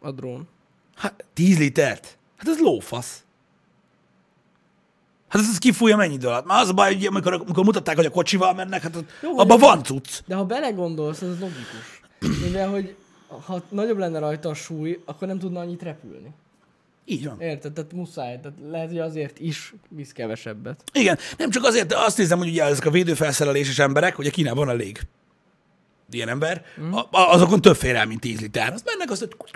[0.00, 0.48] A drón.
[0.94, 2.18] Hát 10 litert?
[2.36, 3.22] Hát ez lófasz.
[5.28, 6.46] Hát ez, ez kifújja mennyi idő alatt?
[6.46, 9.58] Már az a baj, hogy amikor, amikor mutatták, hogy a kocsival mennek, hát Jó, abban
[9.58, 10.20] van cucc.
[10.26, 12.00] De ha belegondolsz, ez logikus.
[12.42, 12.96] Mivel, hogy
[13.44, 16.30] ha nagyobb lenne rajta a súly, akkor nem tudna annyit repülni.
[17.04, 17.40] Így van.
[17.40, 17.72] Érted?
[17.72, 18.40] Tehát muszáj.
[18.40, 20.82] Tehát lehet, hogy azért is visz kevesebbet.
[20.92, 24.66] Igen, nem csak azért, de azt nézem, hogy ugye ezek a védőfelszereléses emberek, ugye Kínában
[24.66, 25.00] van elég
[26.10, 28.72] ilyen ember, a, a, azokon több fér el, mint 10 liter.
[28.72, 29.50] Azt mennek, azt hogy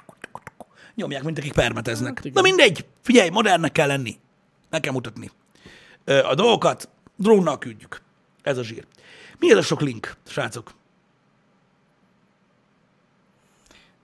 [0.95, 2.21] nyomják, mint akik permeteznek.
[2.25, 2.33] Hát.
[2.33, 4.17] Na mindegy, figyelj, modernnek kell lenni.
[4.71, 5.31] Meg kell mutatni.
[6.05, 8.03] A dolgokat drónnal küldjük.
[8.43, 8.87] Ez a zsír.
[9.39, 10.75] Mi ez a sok link, srácok?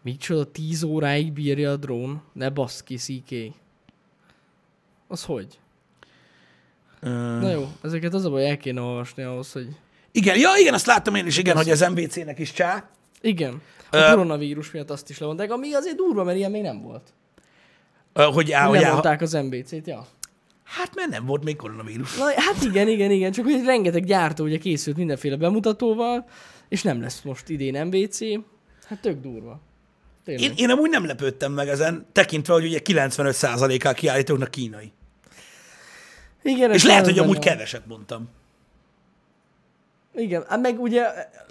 [0.02, 2.22] Micsoda, 10 óráig bírja a drón?
[2.32, 3.54] Ne basz ki, CK.
[5.08, 5.58] Az hogy?
[7.00, 7.08] Ö,
[7.40, 9.68] Na jó, ezeket az a baj, el kéne olvasni ahhoz, hogy...
[10.12, 12.90] igen, ja, igen, azt láttam én is, igen, hogy az MVC-nek is csá.
[13.20, 13.62] Igen.
[13.90, 17.12] A koronavírus miatt azt is levonták, ami azért durva, mert ilyen még nem volt.
[18.14, 20.06] Hogy, á, hogy á, az MBC-t, ja.
[20.64, 22.16] hát mert nem volt még koronavírus.
[22.16, 26.28] Na, hát igen, igen, igen, csak hogy rengeteg gyártó ugye készült mindenféle bemutatóval,
[26.68, 28.18] és nem lesz most idén MBC.
[28.86, 29.60] Hát tök durva.
[30.24, 30.50] Tényleg.
[30.50, 34.92] Én, én amúgy nem lepődtem meg ezen, tekintve, hogy ugye 95%-ál kiállítóknak kínai.
[36.42, 37.44] Igen, És lehet, hogy amúgy van.
[37.44, 38.28] keveset mondtam.
[40.14, 41.04] Igen, hát meg ugye,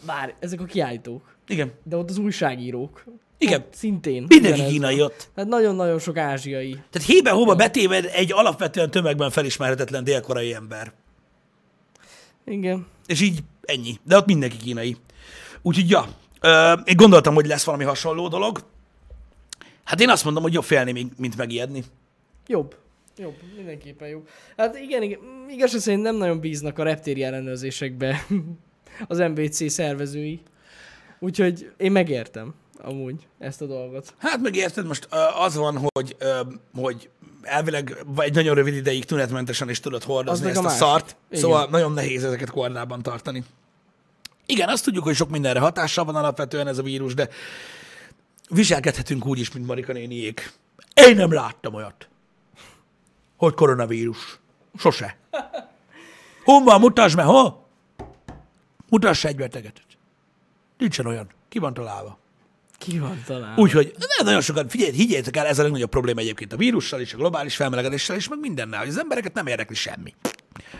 [0.05, 1.36] várj, ezek a kiállítók.
[1.47, 1.71] Igen.
[1.83, 3.03] De ott az újságírók.
[3.37, 3.61] Igen.
[3.61, 4.25] Ott szintén.
[4.27, 5.29] Mindenki kínai ott.
[5.35, 6.71] Hát nagyon-nagyon sok ázsiai.
[6.89, 10.93] Tehát hébe-hóba betéved egy alapvetően tömegben felismerhetetlen délkorai ember.
[12.45, 12.85] Igen.
[13.05, 13.99] És így ennyi.
[14.03, 14.97] De ott mindenki kínai.
[15.61, 16.07] Úgyhogy ja,
[16.41, 18.59] ö, én gondoltam, hogy lesz valami hasonló dolog.
[19.83, 21.83] Hát én azt mondom, hogy jobb félni, mint- megijedni.
[22.47, 22.75] Jobb.
[23.17, 24.27] Jobb, mindenképpen jobb.
[24.57, 28.25] Hát igen, igen igaz, szerint nem nagyon bíznak a reptéri ellenőrzésekbe
[29.07, 30.41] az MBC szervezői.
[31.19, 34.13] Úgyhogy én megértem amúgy ezt a dolgot.
[34.17, 35.07] Hát meg érted, most
[35.39, 36.17] az van, hogy,
[36.75, 37.09] hogy
[37.41, 41.41] elvileg egy nagyon rövid ideig tünetmentesen is tudod hordozni ezt a a, szart, Igen.
[41.41, 43.43] szóval nagyon nehéz ezeket kordában tartani.
[44.45, 47.29] Igen, azt tudjuk, hogy sok mindenre hatással van alapvetően ez a vírus, de
[48.49, 50.53] viselkedhetünk úgy is, mint Marika néniék.
[50.93, 52.07] Én nem láttam olyat,
[53.37, 54.39] hogy koronavírus.
[54.77, 55.17] Sose.
[56.45, 57.65] Van, mutasd meg, hol?
[58.89, 59.81] Mutass egy beteget.
[60.77, 61.27] Nincsen olyan.
[61.49, 62.19] Ki van találva.
[62.77, 63.57] Ki van talán?
[63.57, 67.17] Úgyhogy nagyon sokan, figyelj, higgyétek el, ez a legnagyobb probléma egyébként a vírussal és a
[67.17, 70.13] globális felmelegedéssel és meg mindennel, hogy az embereket nem érdekli semmi.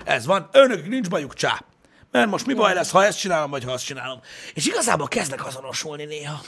[0.03, 1.65] Ez van, önök nincs bajuk csá.
[2.11, 4.19] Mert most mi baj lesz, ha ezt csinálom, vagy ha azt csinálom.
[4.53, 6.41] És igazából kezdek azonosulni néha.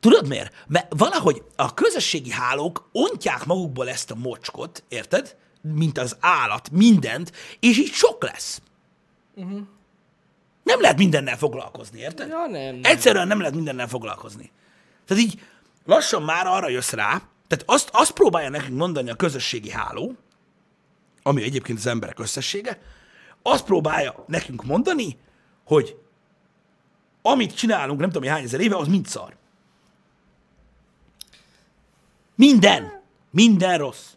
[0.00, 0.64] Tudod miért?
[0.66, 5.36] Mert valahogy a közösségi hálók ontják magukból ezt a mocskot, érted?
[5.60, 8.60] Mint az állat, mindent, és így sok lesz.
[9.34, 9.60] Uh-huh.
[10.68, 12.28] Nem lehet mindennel foglalkozni, érted?
[12.28, 12.80] Ja, nem, nem.
[12.82, 14.50] Egyszerűen nem lehet mindennel foglalkozni.
[15.06, 15.40] Tehát így
[15.84, 20.14] lassan már arra jössz rá, tehát azt, azt próbálja nekünk mondani a közösségi háló,
[21.22, 22.80] ami egyébként az emberek összessége,
[23.42, 25.16] azt próbálja nekünk mondani,
[25.64, 25.96] hogy
[27.22, 29.36] amit csinálunk, nem tudom, hány ezer éve, az mind szar.
[32.34, 33.02] Minden.
[33.30, 34.12] Minden rossz.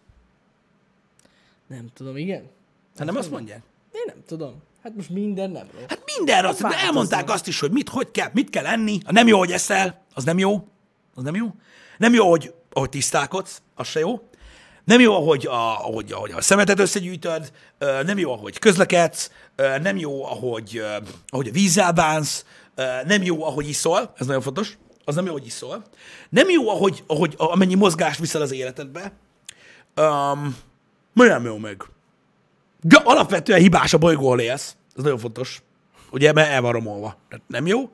[1.68, 2.50] Nem tudom, igen?
[2.98, 3.64] Hát nem azt mondják?
[3.92, 4.62] Én nem tudom.
[4.84, 5.84] Hát most minden nem rossz.
[5.88, 6.60] Hát minden rossz.
[6.60, 9.00] De elmondták azt is, hogy mit, hogy kell, mit kell enni.
[9.06, 10.67] Ha nem jó, hogy eszel, az nem jó.
[11.15, 11.48] Az nem jó.
[11.98, 14.30] Nem jó, hogy, ahogy tisztálkodsz, az se jó.
[14.84, 17.52] Nem jó, ahogy a, ahogy, ahogy a szemetet összegyűjtöd,
[18.06, 19.32] nem jó, ahogy közlekedsz,
[19.82, 20.84] nem jó, ahogy,
[21.28, 22.46] ahogy a vízzel bánsz,
[23.06, 25.84] nem jó, ahogy iszol, ez nagyon fontos, az nem jó, hogy iszol.
[26.30, 29.12] Nem jó, ahogy, ahogy amennyi mozgást viszel az életedbe.
[29.96, 30.58] Um,
[31.13, 31.84] nem jó meg.
[33.04, 34.76] Alapvetően hibás a bolygó, ahol élsz.
[34.96, 35.62] Ez nagyon fontos.
[36.12, 37.17] Ugye, mert el van romolva.
[37.48, 37.91] Nem jó.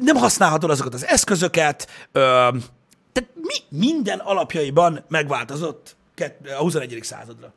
[0.00, 1.88] Nem használhatod azokat az eszközöket.
[2.12, 5.96] Tehát mi, minden alapjaiban megváltozott
[6.44, 6.98] a 21.
[7.02, 7.52] századra.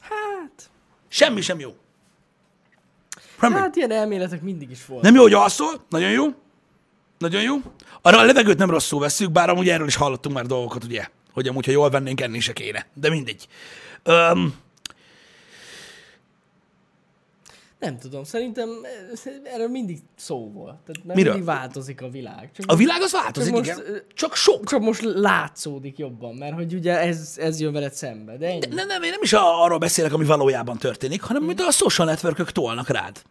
[0.00, 0.70] Hát,
[1.08, 1.74] Semmi sem jó.
[3.40, 3.54] Semmi.
[3.54, 5.02] hát ilyen elméletek mindig is volt.
[5.02, 6.24] Nem jó, hogy alszol, nagyon jó.
[7.18, 7.56] Nagyon jó.
[8.02, 11.48] Arra a levegőt nem rosszul veszük, bár amúgy erről is hallottunk már dolgokat, ugye, hogy
[11.48, 12.86] amúgy, ha jól vennénk, enni se kéne.
[12.94, 13.48] De mindegy.
[14.04, 14.54] Um,
[17.84, 18.68] Nem tudom, szerintem
[19.24, 20.76] eh, erről mindig szó volt.
[20.76, 21.32] Tehát mert Miről?
[21.32, 22.50] mindig változik a világ.
[22.56, 23.94] Csak, a világ az változik, Csak most, igen.
[23.94, 24.64] ö, Csak sok.
[24.66, 28.36] csak most látszódik jobban, mert hogy ugye ez, ez jön veled szembe.
[28.36, 28.58] De ennyi.
[28.74, 32.50] Nem, nem, én nem is arról beszélek, ami valójában történik, hanem amit a social networkök
[32.52, 33.22] tolnak rád.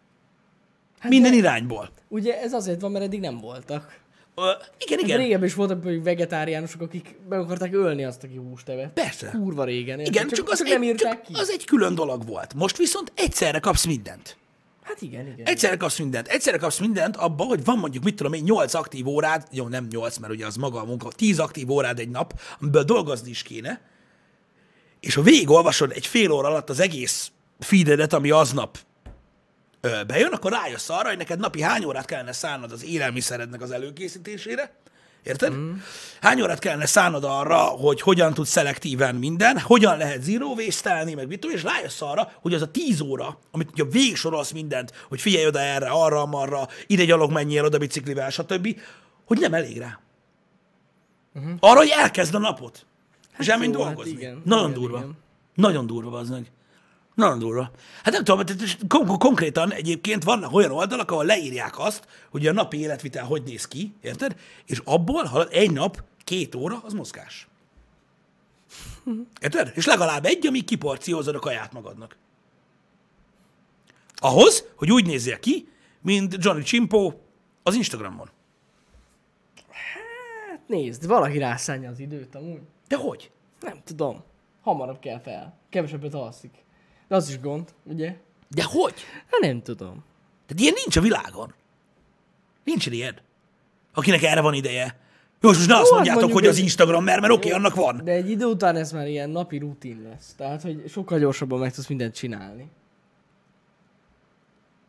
[0.98, 1.90] Hát Minden de- irányból.
[2.08, 4.02] Ugye ez azért van, mert eddig nem voltak.
[4.36, 4.58] Ö, igen,
[4.98, 4.98] Igen.
[5.04, 5.18] igen.
[5.18, 8.92] Régebben is voltak mondjuk vegetáriánusok, akik meg akarták ölni azt, aki húst evett.
[8.92, 9.30] Persze.
[9.30, 9.98] Kurva régen.
[9.98, 10.14] érted?
[10.14, 11.32] Igen, csak, az, csak nem egy, írták csak ki.
[11.34, 12.54] az egy külön dolog volt.
[12.54, 14.36] Most viszont egyszerre kapsz mindent.
[14.84, 15.46] Hát igen, igen.
[15.46, 16.28] Egyszerre kapsz mindent.
[16.28, 19.86] Egyszerre kapsz mindent abba, hogy van mondjuk, mit tudom én, 8 aktív órád, jó, nem
[19.90, 23.42] 8, mert ugye az maga a munka, 10 aktív órád egy nap, amiből dolgozni is
[23.42, 23.80] kéne,
[25.00, 28.78] és ha végigolvasod egy fél óra alatt az egész feededet, ami aznap
[30.06, 34.76] bejön, akkor rájössz arra, hogy neked napi hány órát kellene szánnod az élelmiszerednek az előkészítésére,
[35.24, 35.52] Érted?
[35.52, 35.72] Mm.
[36.20, 41.26] Hány órát kellene szánnod arra, hogy hogyan tudsz szelektíven minden, hogyan lehet zero waste meg
[41.26, 44.92] mit tudom, és rájössz arra, hogy az a 10 óra, amit ugye végig sorolsz mindent,
[45.08, 48.80] hogy figyelj oda erre, arra, amarra, ide gyalog menjél, oda biciklivel, stb.,
[49.24, 50.00] hogy nem elég rá.
[51.34, 51.52] Uh-huh.
[51.60, 52.86] Arra, hogy elkezd a napot.
[53.30, 54.10] Hát és elmenj hát dolgozni.
[54.10, 54.42] igen.
[54.44, 54.98] Nagyon Igen, durva.
[54.98, 55.16] igen.
[55.54, 56.50] Nagyon durva az meg.
[57.14, 57.70] Nagyon durva.
[58.02, 62.52] Hát nem tudom, tehát kon- konkrétan egyébként vannak olyan oldalak, ahol leírják azt, hogy a
[62.52, 64.36] napi életvitel hogy néz ki, érted?
[64.66, 67.48] És abból halad egy nap, két óra, az mozgás.
[69.40, 69.72] Érted?
[69.74, 72.16] És legalább egy, amíg kiporciózod a kaját magadnak.
[74.16, 75.68] Ahhoz, hogy úgy nézzél ki,
[76.00, 77.12] mint Johnny Csimpo
[77.62, 78.30] az Instagramon.
[79.70, 82.60] Hát nézd, valaki rászánja az időt amúgy.
[82.88, 83.30] De hogy?
[83.60, 84.22] Nem tudom.
[84.60, 85.58] Hamarabb kell fel.
[85.68, 86.64] Kevesebbet alszik.
[87.14, 88.16] Az is gond, ugye?
[88.48, 88.94] De hogy?
[89.30, 90.04] Hát nem tudom.
[90.46, 91.54] Tehát ilyen nincs a világon.
[92.64, 93.18] Nincs ilyen.
[93.92, 94.98] Akinek erre van ideje.
[95.40, 97.74] Jó, és most ne azt hát mondjátok, hogy az Instagram, mert, mert oké, okay, annak
[97.74, 98.00] van.
[98.04, 100.34] De egy idő után ez már ilyen napi rutin lesz.
[100.36, 102.70] Tehát, hogy sokkal gyorsabban meg tudsz mindent csinálni.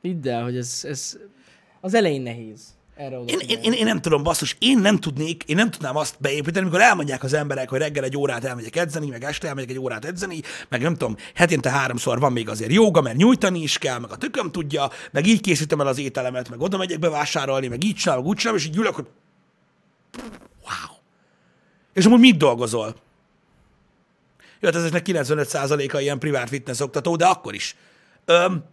[0.01, 1.17] Hidd el, hogy ez, ez
[1.81, 2.75] az elején nehéz.
[2.95, 6.15] Erre Én, én, én, én, nem tudom, basszus, én nem tudnék, én nem tudnám azt
[6.19, 9.79] beépíteni, amikor elmondják az emberek, hogy reggel egy órát elmegyek edzeni, meg este elmegyek egy
[9.79, 13.99] órát edzeni, meg nem tudom, hetente háromszor van még azért joga, mert nyújtani is kell,
[13.99, 17.83] meg a tököm tudja, meg így készítem el az ételemet, meg oda megyek bevásárolni, meg
[17.83, 19.07] így csinálom, meg úgy csinálom, és így ülök, hogy
[20.63, 20.97] wow.
[21.93, 22.95] És amúgy mit dolgozol?
[24.59, 27.75] Jó, hát ezeknek 95%-a ilyen privát fitness oktató, de akkor is.
[28.25, 28.63] Öm,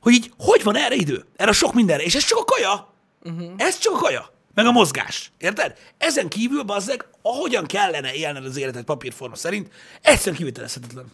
[0.00, 1.24] hogy így, hogy van erre idő?
[1.36, 2.02] Erre sok mindenre.
[2.02, 2.93] És ez csak a kaja.
[3.24, 3.52] Uh-huh.
[3.56, 4.32] Ez csak a kaja.
[4.54, 5.32] Meg a mozgás.
[5.38, 5.78] Érted?
[5.98, 11.12] Ezen kívül, bazzeg, ahogyan kellene élned az életet papírforma szerint, egyszerűen kivitelezhetetlen.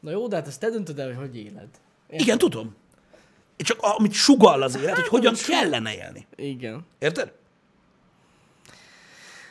[0.00, 1.68] Na jó, de hát ezt te döntöd el, hogy hogy éled.
[2.08, 2.74] Igen, tudom.
[3.56, 6.26] Csak amit sugall az élet, hogy hogyan kellene élni.
[6.36, 6.86] Igen.
[6.98, 7.32] Érted?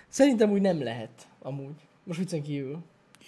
[0.07, 1.73] Szerintem úgy nem lehet, amúgy.
[2.03, 2.79] Most viccen kívül.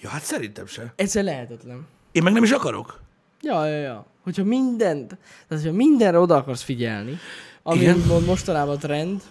[0.01, 0.93] Ja, hát szerintem se.
[0.95, 1.87] Egyszer lehetetlen.
[2.11, 3.01] Én meg nem is akarok.
[3.41, 4.05] Ja, ja, ja.
[4.23, 7.17] Hogyha mindent, tehát hogyha mindenre oda akarsz figyelni,
[7.63, 7.97] ami Igen.
[8.25, 9.23] mostanában trend,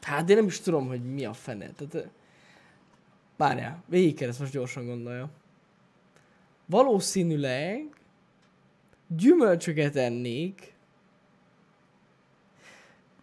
[0.00, 1.70] hát én nem is tudom, hogy mi a fene.
[1.70, 2.10] Tehát, eh,
[3.36, 5.30] várjál, végig kell ezt most gyorsan gondolja.
[6.66, 7.88] Valószínűleg
[9.06, 10.74] gyümölcsöket ennék,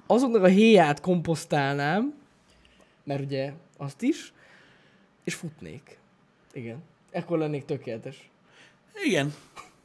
[0.08, 2.14] azoknak a héját komposztálnám,
[3.04, 4.34] mert ugye azt is,
[5.24, 5.98] és futnék.
[6.54, 6.84] Igen.
[7.12, 8.30] Ekkor lennék tökéletes.
[9.04, 9.34] Igen.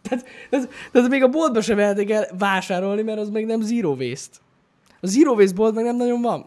[0.09, 3.95] Tehát, tehát, tehát még a boltba sem mehetek el vásárolni, mert az meg nem zero
[3.95, 4.39] waste.
[5.01, 6.47] A zero waste bolt meg nem nagyon van.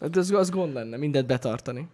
[0.00, 1.88] Hát az, az gond lenne, mindent betartani.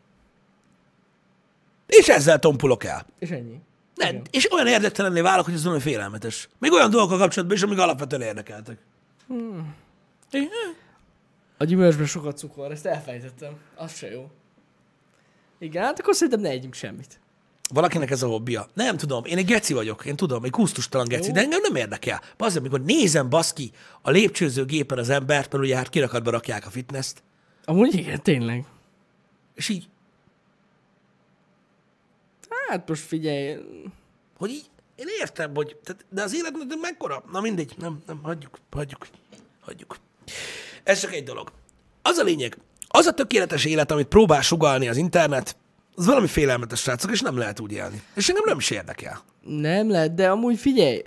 [1.87, 3.07] És ezzel tompulok el.
[3.19, 3.61] És ennyi.
[3.95, 4.23] Ne, Igen.
[4.31, 6.49] és olyan érdektelenné válok, hogy ez nagyon félelmetes.
[6.59, 8.79] Még olyan dolgokkal kapcsolatban is, amik alapvetően érdekeltek.
[9.27, 9.75] Hmm.
[11.57, 13.57] A gyümölcsben sokat cukor, ezt elfejtettem.
[13.75, 14.31] Az se jó.
[15.59, 17.21] Igen, hát akkor szerintem ne együnk semmit.
[17.69, 18.69] Valakinek ez a hobbija.
[18.75, 21.33] Nem tudom, én egy geci vagyok, én tudom, egy kusztustalan geci, Jó.
[21.33, 22.23] de engem nem érdekel.
[22.37, 23.71] Az, amikor nézem baszki
[24.03, 27.23] a lépcsőző gépen az embert, mert ugye hát kirakatba rakják a fitnesszt,
[27.65, 28.65] Amúgy igen, tényleg.
[29.55, 29.89] és így,
[32.69, 33.57] Hát most figyelj,
[34.39, 34.65] hogy így,
[34.97, 37.25] én értem, hogy, tehát, de az élet de mekkora?
[37.33, 39.07] Na mindegy, nem, nem, hagyjuk, hagyjuk,
[39.61, 39.97] hagyjuk.
[40.85, 41.53] Ez csak egy dolog.
[42.03, 45.57] Az a lényeg, az a tökéletes élet, amit próbál sugalni az internet,
[45.99, 48.03] az valami félelmetes, srácok, és nem lehet úgy élni.
[48.15, 49.21] És engem nem is érdekel.
[49.43, 51.03] nem lehet, de amúgy figyelj,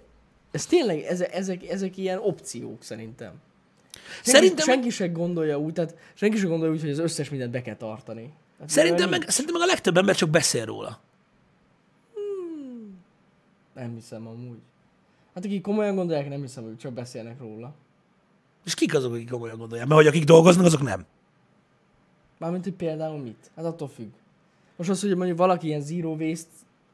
[0.52, 3.34] ez tényleg, ezek, ezek, ezek ilyen opciók szerintem.
[3.92, 7.52] Senki, Szerintem, senki sem gondolja úgy, tehát senki sem gondolja úgy, hogy az összes mindent
[7.52, 8.34] be kell tartani.
[8.60, 11.00] Hát szerintem, meg, szerintem meg a legtöbb ember csak beszél róla.
[13.76, 14.60] Nem hiszem amúgy.
[15.34, 17.74] Hát akik komolyan gondolják, nem hiszem, hogy csak beszélnek róla.
[18.66, 19.88] És kik azok, akik komolyan gondolják?
[19.88, 21.06] Mert hogy akik dolgoznak, azok nem.
[22.38, 23.52] Mármint, hogy például mit?
[23.56, 24.12] Hát attól függ.
[24.82, 26.50] Most az, hogy mondjuk valaki ilyen zero waste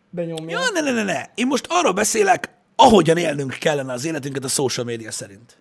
[0.09, 0.59] benyomja.
[0.59, 1.25] Ja, ne, ne, ne, ne.
[1.35, 5.57] Én most arról beszélek, ahogyan élnünk kellene az életünket a social media szerint.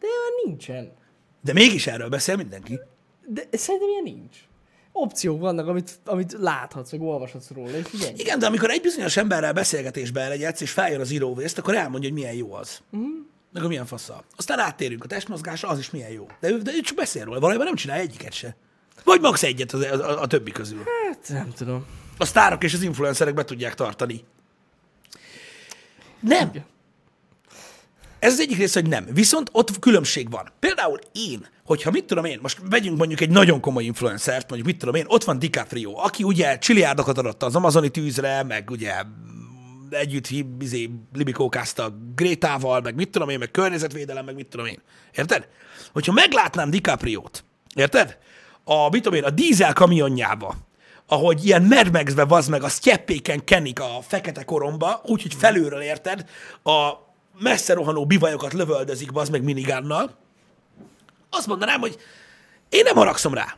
[0.00, 0.92] De olyan nincsen.
[1.40, 2.80] De mégis erről beszél mindenki.
[3.26, 4.36] De szerintem ilyen nincs.
[4.92, 8.20] Opciók vannak, amit, amit láthatsz, vagy olvashatsz róla, és ennyi.
[8.20, 12.18] Igen, de amikor egy bizonyos emberrel beszélgetésbe elegyedsz, és feljön az waste, akkor elmondja, hogy
[12.18, 12.80] milyen jó az.
[12.90, 13.10] Uh-huh.
[13.52, 14.24] Meg hogy milyen faszal.
[14.36, 16.26] Aztán áttérünk a testmozgásra, az is milyen jó.
[16.40, 18.56] De ő, de ő csak beszél róla, valójában nem csinál egyiket se.
[19.04, 20.82] Vagy max egyet a, a, a többi közül.
[21.10, 21.84] Hát nem tudom.
[22.18, 24.24] A sztárok és az influencerek be tudják tartani.
[26.20, 26.48] Nem.
[26.48, 26.64] Igen.
[28.18, 29.06] Ez az egyik része, hogy nem.
[29.10, 30.48] Viszont ott különbség van.
[30.58, 34.78] Például én, hogyha mit tudom én, most vegyünk mondjuk egy nagyon komoly influencert, mondjuk mit
[34.78, 38.92] tudom én, ott van DiCaprio, aki ugye csiliárdokat adott az amazoni tűzre, meg ugye
[39.90, 40.28] együtt
[40.60, 44.78] izé, libikókázta Grétával, meg mit tudom én, meg környezetvédelem, meg mit tudom én.
[45.14, 45.48] Érted?
[45.92, 48.18] Hogyha meglátnám DiCaprio-t, érted?
[48.64, 50.56] A, mit tudom én, a dízel kamionjába,
[51.06, 56.24] ahogy ilyen Max-be vaz meg, a sztyeppéken kenik a fekete koromba, úgyhogy felülről érted,
[56.64, 56.90] a
[57.38, 60.16] messze rohanó bivajokat lövöldözik, az meg minigánnal,
[61.30, 61.96] azt mondanám, hogy
[62.68, 63.56] én nem haragszom rá.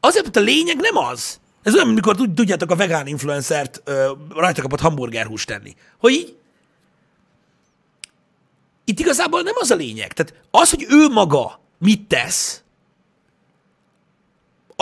[0.00, 4.12] Azért, mert a lényeg nem az, Ez olyan, amikor tud- tudjátok a vegán influencert ö,
[4.34, 5.74] rajta kapott hamburgerhúst tenni.
[5.98, 6.36] Hogy így,
[8.84, 10.12] itt igazából nem az a lényeg.
[10.12, 12.61] Tehát az, hogy ő maga mit tesz,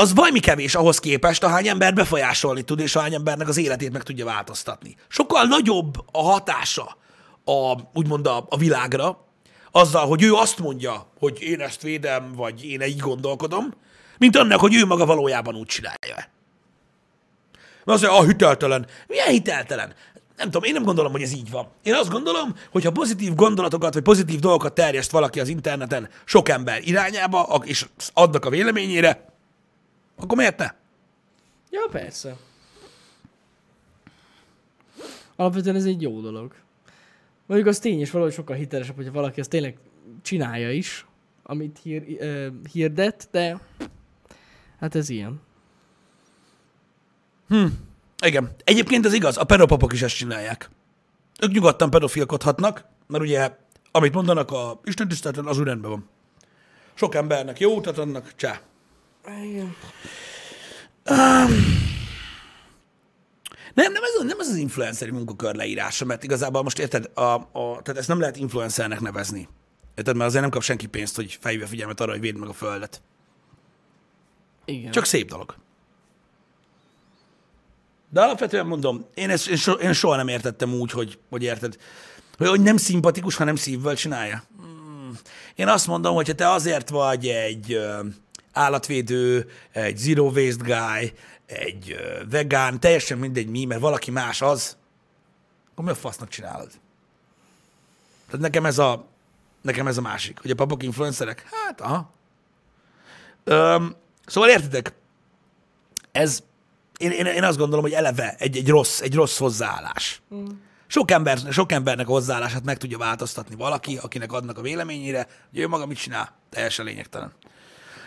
[0.01, 4.03] az valami kevés ahhoz képest, ahány ember befolyásolni tud, és ahány embernek az életét meg
[4.03, 4.97] tudja változtatni.
[5.09, 6.97] Sokkal nagyobb a hatása
[7.45, 9.25] a, úgymond a, a világra,
[9.71, 13.75] azzal, hogy ő azt mondja, hogy én ezt védem, vagy én így gondolkodom,
[14.19, 16.29] mint annak, hogy ő maga valójában úgy csinálja.
[17.85, 18.87] Mert mondja, a hiteltelen.
[19.07, 19.95] Milyen hiteltelen?
[20.37, 21.69] Nem tudom, én nem gondolom, hogy ez így van.
[21.83, 26.49] Én azt gondolom, hogy ha pozitív gondolatokat, vagy pozitív dolgokat terjeszt valaki az interneten sok
[26.49, 29.30] ember irányába, és adnak a véleményére,
[30.23, 30.69] akkor miért ne?
[31.71, 32.37] Ja, persze.
[35.37, 36.55] Alapvetően ez egy jó dolog.
[37.47, 39.79] Mondjuk az tény is valahogy sokkal hitelesebb, hogyha valaki azt tényleg
[40.23, 41.07] csinálja is,
[41.43, 43.61] amit hír, ö, hirdet, de
[44.81, 45.41] hát ez ilyen.
[48.25, 48.55] Igen.
[48.65, 50.71] Egyébként ez igaz, a pedopapok is ezt csinálják.
[51.41, 53.57] Ők nyugodtan pedofilkodhatnak, mert ugye,
[53.91, 56.09] amit mondanak a Isten tiszteleten, az úgy rendben van.
[56.95, 58.61] Sok embernek jó utat adnak, csá.
[59.27, 59.77] Igen.
[63.75, 67.83] Nem, nem ez, nem ez az influenceri munkakör leírása, mert igazából most érted, a, a,
[67.83, 69.49] tehát ezt nem lehet influencernek nevezni.
[69.95, 72.53] Érted, mert azért nem kap senki pénzt, hogy felhívja figyelmet arra, hogy védd meg a
[72.53, 73.03] földet.
[74.65, 74.91] Igen.
[74.91, 75.55] Csak szép dolog.
[78.09, 81.77] De alapvetően mondom, én, ezt, én, so, én soha nem értettem úgy, hogy, hogy érted,
[82.37, 84.43] hogy, hogy nem szimpatikus, hanem szívvel csinálja.
[84.57, 85.19] Hmm.
[85.55, 87.81] Én azt mondom, hogy ha te azért vagy egy
[88.53, 91.13] állatvédő, egy zero waste guy,
[91.47, 91.97] egy
[92.31, 94.77] vegán, teljesen mindegy mi, mert valaki más az,
[95.71, 96.71] akkor mi a fasznak csinálod?
[98.27, 99.07] Tehát nekem ez a,
[99.63, 102.13] nekem ez a másik, hogy a papok influencerek, hát aha.
[103.45, 104.93] Öm, szóval értitek,
[106.13, 106.43] ez,
[106.97, 110.23] én, én, én azt gondolom, hogy eleve egy, egy, rossz, egy rossz hozzáállás.
[110.35, 110.47] Mm.
[110.87, 115.59] Sok, ember, sok embernek a hozzáállását meg tudja változtatni valaki, akinek adnak a véleményére, hogy
[115.59, 117.33] ő maga mit csinál, teljesen lényegtelen.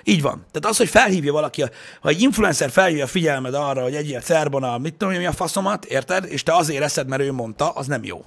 [0.04, 0.46] Így van.
[0.52, 1.70] Tehát az, hogy felhívja valaki, a-
[2.02, 5.32] ha egy influencer felhívja a figyelmed arra, hogy egyél cerbon a mit tudom mi a
[5.32, 6.26] faszomat, érted?
[6.26, 8.26] És te azért eszed, mert ő mondta, az nem jó.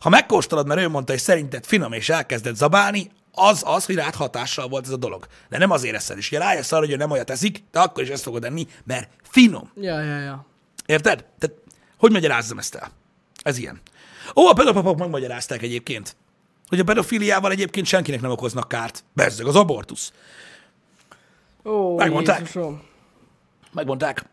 [0.00, 4.14] Ha megkóstolod, mert ő mondta, és szerinted finom, és elkezded zabálni, az az, hogy rád
[4.14, 5.26] hatással volt ez a dolog.
[5.48, 6.16] De nem azért eszed.
[6.16, 8.66] És ha rájössz arra, hogy ő nem olyat eszik, de akkor is ezt fogod enni,
[8.84, 9.70] mert finom.
[9.80, 10.46] Ja, ja, ja.
[10.86, 11.24] Érted?
[11.38, 11.56] Tehát,
[11.98, 12.90] hogy magyarázzam ezt el?
[13.42, 13.80] Ez ilyen.
[14.36, 16.16] Ó, a pedopapok megmagyarázták egyébként,
[16.68, 19.04] hogy a pedofiliával egyébként senkinek nem okoznak kárt.
[19.12, 20.12] Bezzeg az abortusz.
[21.64, 22.38] Ó, Megmondták.
[22.38, 22.82] Jézusom.
[23.72, 24.24] Megmondták,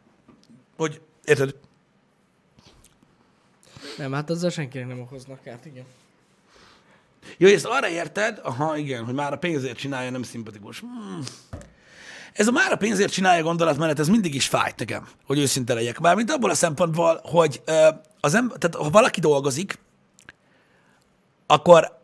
[0.77, 1.55] hogy érted?
[3.97, 5.85] Nem, hát azzal senkinek nem okoznak kárt, igen.
[7.37, 8.39] Jó, ezt arra érted?
[8.43, 10.79] Aha, igen, hogy már a pénzért csinálja, nem szimpatikus.
[10.79, 11.23] Hmm.
[12.33, 15.99] Ez a már a pénzért csinálja gondolatmenet, ez mindig is fájt nekem, hogy őszinte legyek.
[15.99, 17.61] Mármint abból a szempontból, hogy
[18.19, 19.79] az ember, tehát ha valaki dolgozik,
[21.47, 21.99] akkor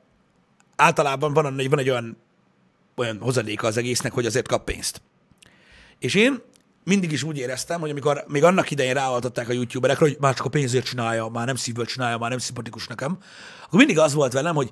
[0.75, 2.17] általában van, van egy olyan,
[2.95, 5.01] olyan hozadéka az egésznek, hogy azért kap pénzt.
[5.99, 6.41] És én
[6.83, 10.45] mindig is úgy éreztem, hogy amikor még annak idején ráaltották a youtuberekre, hogy már csak
[10.45, 13.17] a pénzért csinálja, már nem szívből csinálja, már nem szimpatikus nekem,
[13.65, 14.69] akkor mindig az volt velem, hogy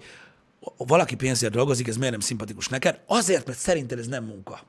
[0.78, 3.02] valaki pénzért dolgozik, ez miért nem szimpatikus neked?
[3.08, 4.60] Azért, mert szerinted ez nem munka.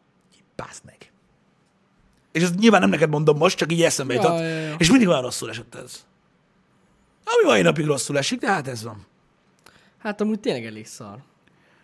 [0.56, 1.10] Bász meg.
[2.32, 4.38] És ezt nyilván nem neked mondom most, csak így eszembe Ja, jutott.
[4.38, 4.74] ja, ja.
[4.78, 6.04] És mindig olyan rosszul esett ez.
[7.24, 9.06] Ami mai napig rosszul esik, de hát ez van.
[9.98, 11.18] Hát amúgy tényleg elég szar.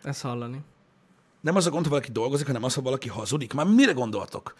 [0.02, 0.58] Ezt hallani.
[1.42, 3.52] Nem az a gond, ha valaki dolgozik, hanem az, ha valaki hazudik.
[3.52, 4.54] Már mire gondoltok?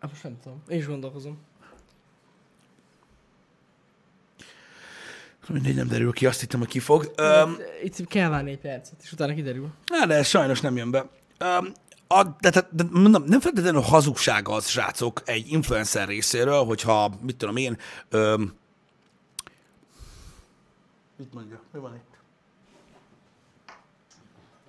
[0.00, 0.62] Hát most nem tudom.
[0.68, 1.38] Én is gondolkozom.
[5.48, 7.12] Mindegy, nem derül ki, azt hittem, hogy ki fog.
[7.16, 9.68] Öm, Itt kell várni egy percet, és utána kiderül.
[9.86, 11.08] Na, de ez sajnos nem jön be.
[11.40, 11.72] Um,
[12.06, 17.36] a, de, de, de, mondom, nem feltétlenül hazugság az, srácok, egy influencer részéről, hogyha, mit
[17.36, 17.78] tudom én,
[18.12, 18.54] um,
[21.16, 22.18] mit mondja, mi van itt?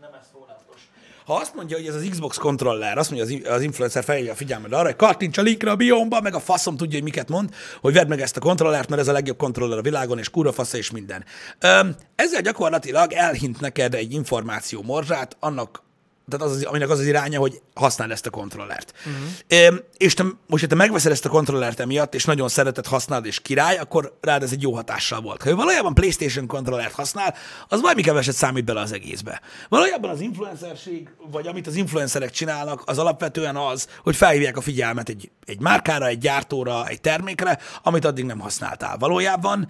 [0.01, 0.89] Nem ez fónátos.
[1.25, 4.35] Ha azt mondja, hogy ez az Xbox kontroller, azt mondja az, az influencer felhívja a
[4.35, 7.53] figyelmed arra, hogy kattints a linkre a biomba, meg a faszom tudja, hogy miket mond,
[7.81, 10.51] hogy vedd meg ezt a kontrollert, mert ez a legjobb kontroller a világon, és kurva
[10.51, 11.25] fasza és minden.
[11.59, 15.83] Öm, ezzel gyakorlatilag elhint neked egy információ morzsát, annak
[16.29, 18.93] tehát az, az, aminek az az iránya, hogy használd ezt a kontrollert.
[18.97, 19.79] Uh-huh.
[19.97, 23.39] És te, most, ha te megveszed ezt a kontrollert emiatt, és nagyon szereted használni, és
[23.39, 25.43] király, akkor rád ez egy jó hatással volt.
[25.43, 27.35] Ha ő valójában PlayStation kontrollert használ,
[27.67, 29.41] az valami keveset számít bele az egészbe.
[29.69, 35.09] Valójában az influencerség, vagy amit az influencerek csinálnak, az alapvetően az, hogy felhívják a figyelmet
[35.09, 38.97] egy, egy márkára, egy gyártóra, egy termékre, amit addig nem használtál.
[38.97, 39.67] Valójában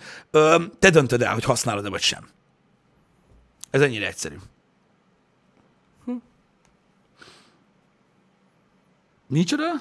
[0.79, 2.27] te döntöd el, hogy használod-e vagy sem.
[3.71, 4.35] Ez ennyire egyszerű.
[9.27, 9.71] Micsoda?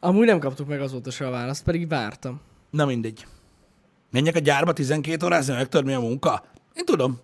[0.00, 2.40] Amúgy nem kaptuk meg azóta se a választ, pedig vártam.
[2.70, 3.26] Na mindegy.
[4.10, 6.44] Menjek a gyárba 12 órázni, megtörni a munka?
[6.74, 7.20] Én tudom.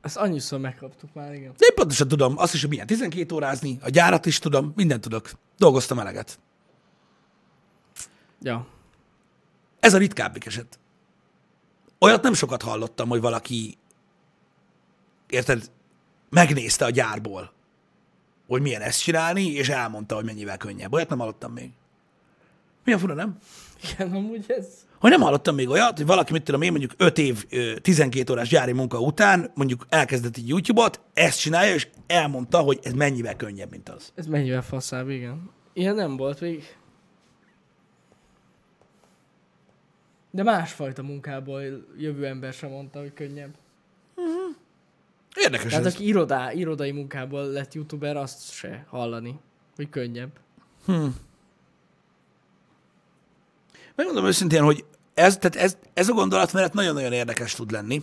[0.00, 1.52] Ezt annyiszor megkaptuk már, igen.
[1.56, 5.00] De én pontosan tudom, azt is, hogy milyen 12 órázni, a gyárat is tudom, mindent
[5.00, 5.30] tudok.
[5.58, 6.38] Dolgoztam eleget.
[8.40, 8.66] Ja.
[9.80, 10.78] Ez a ritkábbik eset.
[11.98, 13.78] Olyat nem sokat hallottam, hogy valaki,
[15.28, 15.70] érted,
[16.34, 17.52] megnézte a gyárból,
[18.46, 20.92] hogy milyen ezt csinálni, és elmondta, hogy mennyivel könnyebb.
[20.92, 21.70] Olyat nem hallottam még.
[22.84, 23.38] Milyen fura, nem?
[23.82, 24.66] Igen, amúgy ez...
[24.98, 28.32] Hogy nem hallottam még olyat, hogy valaki, mit tudom én, mondjuk 5 év, ö, 12
[28.32, 33.36] órás gyári munka után, mondjuk elkezdett egy YouTube-ot, ezt csinálja, és elmondta, hogy ez mennyivel
[33.36, 34.12] könnyebb, mint az.
[34.14, 35.50] Ez mennyivel faszább, igen.
[35.72, 36.76] Ilyen nem volt még.
[40.30, 41.62] De másfajta munkából
[41.98, 43.54] jövő ember sem mondta, hogy könnyebb.
[45.34, 45.94] Érdekes Tehát ez.
[45.94, 49.40] aki irodá, irodai munkából lett youtuber, azt se hallani,
[49.76, 50.30] hogy könnyebb.
[53.94, 58.02] Megmondom őszintén, hogy ez, tehát ez, ez a gondolatmenet nagyon-nagyon érdekes tud lenni,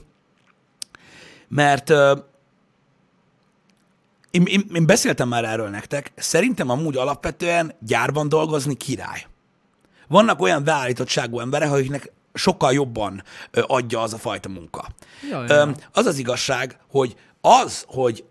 [1.47, 2.19] mert uh,
[4.31, 9.25] én, én, én beszéltem már erről nektek, szerintem amúgy alapvetően gyárban dolgozni király.
[10.07, 14.87] Vannak olyan beállítottságú emberek, akiknek sokkal jobban adja az a fajta munka.
[15.29, 15.71] Ja, Ö, ja.
[15.91, 18.23] az az igazság, hogy az, hogy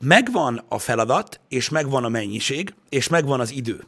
[0.00, 3.84] megvan a feladat, és megvan a mennyiség, és megvan az idő,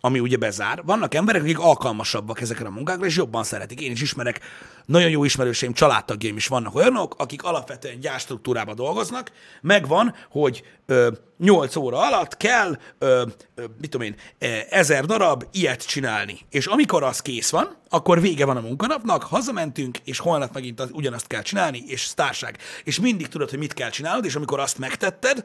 [0.00, 0.82] ami ugye bezár.
[0.84, 3.80] Vannak emberek, akik alkalmasabbak ezekre a munkákra, és jobban szeretik.
[3.80, 4.40] Én is ismerek,
[4.86, 9.32] nagyon jó ismerőseim, családtagjaim is vannak olyanok, akik alapvetően gyárstruktúrában dolgoznak.
[9.60, 15.44] Megvan, hogy ö, 8 óra alatt kell, ö, ö, mit tudom én, ö, ezer darab
[15.52, 16.38] ilyet csinálni.
[16.50, 20.90] És amikor az kész van, akkor vége van a munkanapnak, hazamentünk, és holnap megint az,
[20.92, 22.58] ugyanazt kell csinálni, és sztárság.
[22.84, 25.44] És mindig tudod, hogy mit kell csinálnod, és amikor azt megtetted,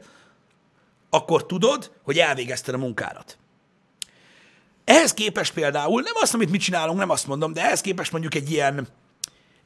[1.10, 3.38] akkor tudod, hogy elvégezted a munkádat.
[4.84, 8.34] Ehhez képest például, nem azt, amit mit csinálunk, nem azt mondom, de ehhez képest mondjuk
[8.34, 8.88] egy ilyen,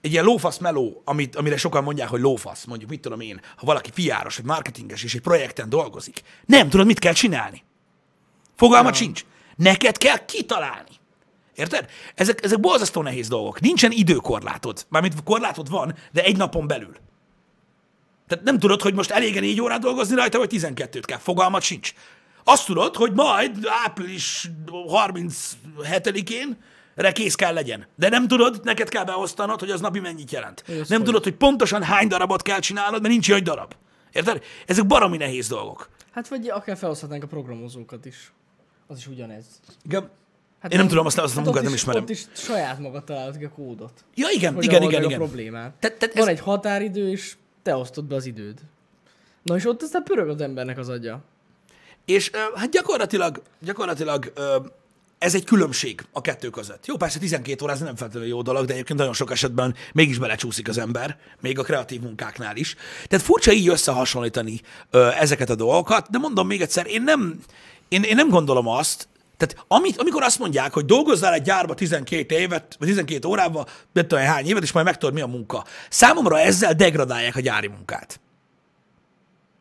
[0.04, 3.66] egy ilyen lófasz meló, amit, amire sokan mondják, hogy lófasz, mondjuk mit tudom én, ha
[3.66, 7.62] valaki fiáros, vagy marketinges, és egy projekten dolgozik, nem tudod, mit kell csinálni.
[8.56, 8.98] Fogalmat ja.
[8.98, 9.24] sincs.
[9.56, 10.90] Neked kell kitalálni.
[11.54, 11.90] Érted?
[12.14, 13.60] Ezek, ezek borzasztó nehéz dolgok.
[13.60, 14.86] Nincsen időkorlátod.
[14.88, 16.96] Mármint korlátod van, de egy napon belül.
[18.28, 21.18] Tehát nem tudod, hogy most elég négy órát dolgozni rajta, vagy 12-t kell.
[21.18, 21.92] Fogalmat sincs.
[22.44, 26.56] Azt tudod, hogy majd április 37-én
[26.94, 27.86] re kész kell legyen.
[27.96, 30.64] De nem tudod, neked kell beosztanod, hogy az napi mennyit jelent.
[30.66, 31.06] Az Nem hogy?
[31.06, 33.74] tudod, hogy pontosan hány darabot kell csinálnod, mert nincs egy darab.
[34.12, 34.42] Érted?
[34.66, 35.88] Ezek baromi nehéz dolgok.
[36.10, 38.32] Hát vagy akár felhozhatnánk a programozókat is.
[38.86, 39.44] Az is ugyanez.
[39.84, 40.10] Igen.
[40.60, 42.02] Hát Én nem tudom, azt, azt a hát munkát ott nem is, ismerem.
[42.02, 44.04] Ott is saját magad találod ki a kódot.
[44.14, 45.20] Ja, igen, Hogy igen, igen, igen.
[45.20, 45.72] a problémát.
[45.80, 48.58] Te, te, Van ez, egy határidő, és te osztod be az időd.
[49.42, 51.20] Na és ott aztán pörög az embernek az agya.
[52.04, 54.32] És hát gyakorlatilag, gyakorlatilag
[55.18, 56.86] ez egy különbség a kettő között.
[56.86, 60.68] Jó, persze 12 órázni nem feltétlenül jó dolog, de egyébként nagyon sok esetben mégis belecsúszik
[60.68, 62.74] az ember, még a kreatív munkáknál is.
[63.06, 64.60] Tehát furcsa így összehasonlítani
[64.90, 67.40] ö, ezeket a dolgokat, de mondom még egyszer, én nem,
[67.88, 72.36] én, én nem gondolom azt, tehát amit, amikor azt mondják, hogy dolgozzál egy gyárba 12
[72.36, 75.64] évet, vagy 12 órával, nem tudom hány évet, és majd megtudod, mi a munka.
[75.88, 78.20] Számomra ezzel degradálják a gyári munkát.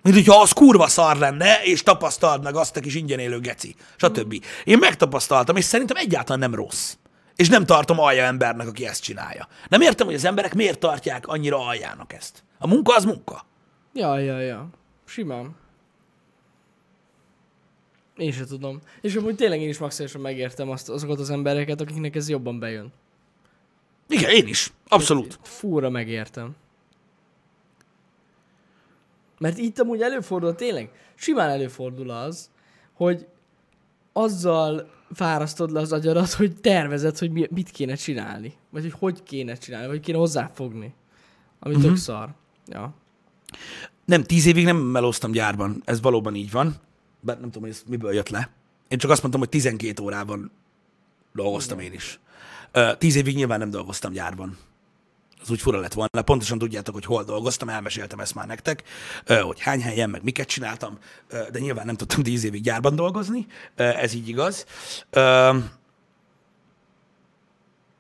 [0.04, 3.76] Mint hogyha az kurva szar lenne, és tapasztald meg azt a kis ingyen élő geci,
[3.96, 4.46] stb.
[4.64, 6.96] Én megtapasztaltam, és szerintem egyáltalán nem rossz.
[7.36, 9.48] És nem tartom alja embernek, aki ezt csinálja.
[9.70, 12.44] Nem értem, hogy az emberek miért tartják annyira aljának ezt.
[12.58, 13.46] A munka az munka.
[13.94, 14.70] Ja, ja, ja.
[15.06, 15.56] Simán.
[18.18, 18.80] Én sem tudom.
[19.02, 22.94] És amúgy tényleg én is maximálisan megértem azt, azokat az embereket, akiknek ez jobban bejön.
[24.08, 24.72] Igen, én is.
[24.88, 25.40] Abszolút.
[25.42, 26.56] Fúra megértem.
[29.44, 32.50] Mert itt amúgy előfordul tényleg, simán előfordul az,
[32.94, 33.28] hogy
[34.14, 38.54] azzal fárasztod le az agyarat, hogy tervezed, hogy mi- mit kéne csinálni.
[38.70, 40.94] Vagy hogy hogy kéne csinálni, vagy kéne hozzáfogni.
[41.60, 41.84] Ami Mhm.
[41.84, 42.34] tök szar.
[42.68, 42.94] Ja.
[44.06, 45.82] Nem, tíz évig nem melóztam gyárban.
[45.86, 46.76] Ez valóban így van.
[47.20, 48.50] Bár nem tudom, hogy ez miből jött le.
[48.88, 50.52] Én csak azt mondtam, hogy 12 órában
[51.34, 52.20] dolgoztam én is.
[52.98, 54.58] Tíz évig nyilván nem dolgoztam gyárban.
[55.44, 56.22] Az úgy fura lett volna.
[56.22, 58.84] Pontosan tudjátok, hogy hol dolgoztam, elmeséltem ezt már nektek,
[59.42, 60.98] hogy hány helyen, meg miket csináltam,
[61.52, 64.66] de nyilván nem tudtam tíz évig gyárban dolgozni, ez így igaz.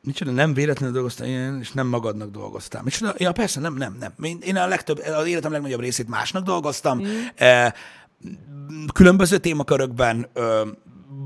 [0.01, 2.83] Micsoda, nem véletlenül dolgoztál ilyen, és nem magadnak dolgoztál.
[2.83, 3.13] Micsoda?
[3.17, 4.13] Ja, persze, nem, nem, nem.
[4.41, 7.01] Én, a legtöbb, az életem legnagyobb részét másnak dolgoztam.
[7.01, 8.85] Mm.
[8.93, 10.27] Különböző témakörökben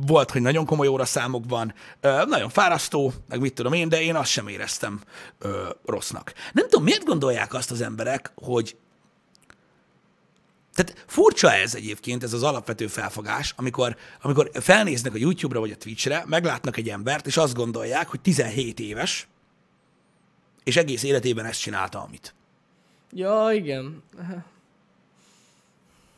[0.06, 4.32] volt, hogy nagyon komoly óraszámokban, ö, nagyon fárasztó, meg mit tudom én, de én azt
[4.32, 5.02] sem éreztem
[5.40, 6.34] ö, rossznak.
[6.54, 8.78] Nem tudom, miért gondolják azt az emberek, hogy
[10.74, 15.78] tehát furcsa ez egyébként, ez az alapvető felfogás, amikor, amikor felnéznek a YouTube-ra vagy a
[15.78, 19.28] Twitch-re, meglátnak egy embert, és azt gondolják, hogy 17 éves,
[20.64, 22.36] és egész életében ezt csinálta, amit.
[23.12, 24.04] Ja, igen.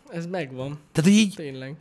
[0.09, 1.75] Ez megvan, Tehát, hogy így tényleg.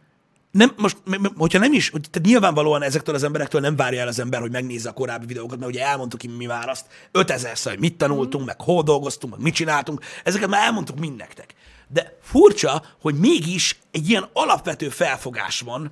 [0.51, 0.96] Nem, most,
[1.36, 4.51] hogyha nem is, hogy, tehát nyilvánvalóan ezektől az emberektől nem várja el az ember, hogy
[4.51, 8.46] megnézze a korábbi videókat, mert ugye elmondtuk, hogy mi már azt 5000 hogy mit tanultunk,
[8.46, 11.55] meg hol dolgoztunk, meg mit csináltunk, ezeket már elmondtuk mind nektek.
[11.88, 15.90] De furcsa, hogy mégis egy ilyen alapvető felfogás van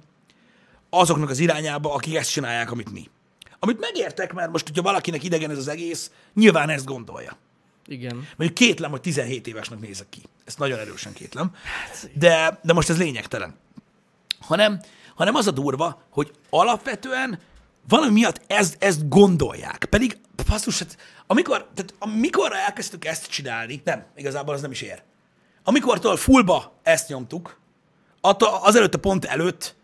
[0.90, 3.10] azoknak az irányába, akik ezt csinálják, amit mi.
[3.58, 7.36] Amit megértek, mert most, hogyha valakinek idegen ez az egész, nyilván ezt gondolja.
[7.86, 8.14] Igen.
[8.14, 10.22] Mondjuk kétlem, hogy 17 évesnek nézek ki.
[10.44, 11.54] Ezt nagyon erősen kétlem.
[12.14, 13.54] De, de most ez lényegtelen.
[14.46, 14.80] Hanem,
[15.14, 17.38] hanem az a durva, hogy alapvetően
[17.88, 19.86] valami miatt ezt, ezt gondolják.
[19.90, 20.18] Pedig,
[20.48, 25.02] basszus, hát, amikor, tehát, amikor elkezdtük ezt csinálni, nem, igazából az nem is ér.
[25.64, 27.58] Amikortól fullba ezt nyomtuk,
[28.20, 29.74] attól, azelőtt a pont előtt,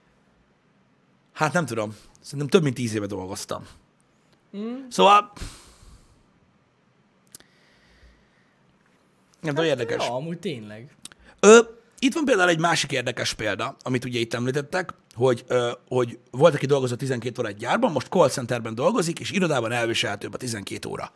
[1.32, 3.66] hát nem tudom, szerintem több mint tíz éve dolgoztam.
[4.56, 4.88] Mm.
[4.88, 5.32] Szóval,
[9.40, 10.06] nem tudom, érdekes.
[10.06, 10.96] Ja, amúgy tényleg.
[11.40, 11.60] Ö,
[12.03, 15.44] itt van például egy másik érdekes példa, amit ugye itt említettek, hogy,
[15.88, 20.34] hogy volt, aki dolgozott 12 óra egy gyárban, most call centerben dolgozik, és irodában elviselhetőbb
[20.34, 21.12] a 12 óra.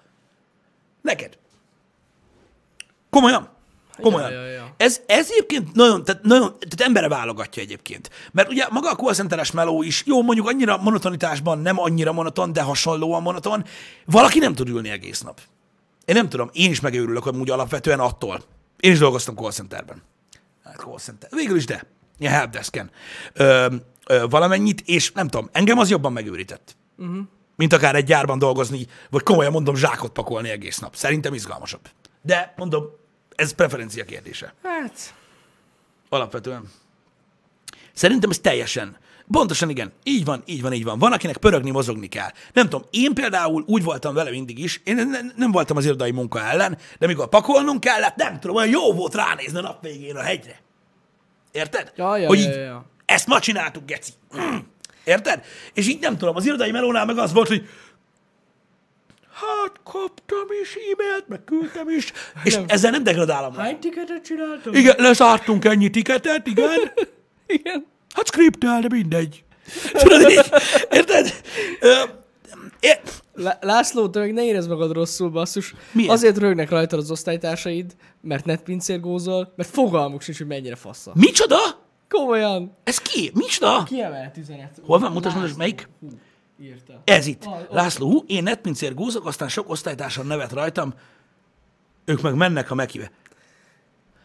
[1.03, 1.39] Neked.
[3.11, 3.49] Komolyan.
[4.01, 4.31] Komolyan.
[4.31, 4.75] Ja, ja, ja.
[4.77, 8.11] Ez, ez egyébként nagyon, tehát, nagyon, tehát embere válogatja egyébként.
[8.33, 12.53] Mert ugye maga a call centeres meló is, jó, mondjuk annyira monotonitásban nem annyira monoton,
[12.53, 13.65] de hasonlóan monoton,
[14.05, 15.41] valaki nem tud ülni egész nap.
[16.05, 18.43] Én nem tudom, én is megőrülök amúgy alapvetően attól.
[18.81, 20.03] Én is dolgoztam call centerben.
[20.77, 21.29] Call center.
[21.33, 21.85] Végül is de.
[22.19, 22.91] Ilyen helpdesken.
[23.33, 23.67] Ö,
[24.07, 26.77] ö, valamennyit, és nem tudom, engem az jobban megőrített.
[26.99, 27.19] Uh-huh.
[27.57, 30.95] Mint akár egy gyárban dolgozni, vagy komolyan mondom, zsákot pakolni egész nap.
[30.97, 31.89] Szerintem izgalmasabb.
[32.23, 32.85] De mondom,
[33.35, 34.55] ez preferencia kérdése.
[34.63, 35.15] Hát,
[36.09, 36.71] Alapvetően.
[37.93, 38.97] Szerintem ez teljesen.
[39.31, 39.93] Pontosan igen.
[40.03, 40.99] Így van, így van, így van.
[40.99, 42.29] Van, akinek pörögni, mozogni kell.
[42.53, 46.11] Nem tudom, én például úgy voltam vele mindig is, én ne- nem voltam az irodai
[46.11, 50.17] munka ellen, de mikor pakolnunk kellett, nem tudom, olyan jó volt ránézni a nap végén
[50.17, 50.61] a hegyre.
[51.57, 51.93] Érted?
[51.97, 52.85] Ja, ja, Hogy így, ja, ja.
[53.05, 54.11] ezt ma csináltuk, geci.
[55.05, 55.45] Érted?
[55.75, 57.69] És így nem tudom, az irodai melónál meg az volt, hogy
[59.33, 62.13] hát kaptam is e-mailt, meg küldtem is,
[62.45, 62.65] és Nem.
[62.69, 63.55] ezzel nem degradálom.
[63.55, 64.75] hány tiketet csináltam?
[64.75, 66.71] Igen, lezártunk ennyi tiketet, igen.
[67.47, 67.87] Igen.
[68.15, 69.45] Hát skriptel, de mindegy.
[69.93, 70.41] Tudod így?
[70.91, 71.35] Érted?
[73.35, 75.75] Lá- László, te meg ne érezd magad rosszul, basszus.
[75.93, 76.11] Miért?
[76.11, 81.13] Azért rögnek rajtad az osztálytársaid, mert netpincérgózol, mert fogalmuk sincs, hogy mennyire fassza.
[81.15, 81.57] micsoda?
[82.09, 82.77] Komolyan.
[82.85, 83.31] Ez ki?
[83.35, 83.83] Micsoda?
[83.83, 84.81] Kiemelt üzenet.
[84.83, 85.13] Hol van?
[85.13, 85.89] Mutasd meg, melyik?
[86.01, 86.09] Hú,
[86.61, 87.03] írta.
[87.05, 87.45] Ez itt.
[87.45, 87.59] Ah.
[87.71, 90.95] László, hú, én netpincér gúzok, aztán sok osztálytársam nevet rajtam,
[92.05, 93.11] ők meg mennek a mekive.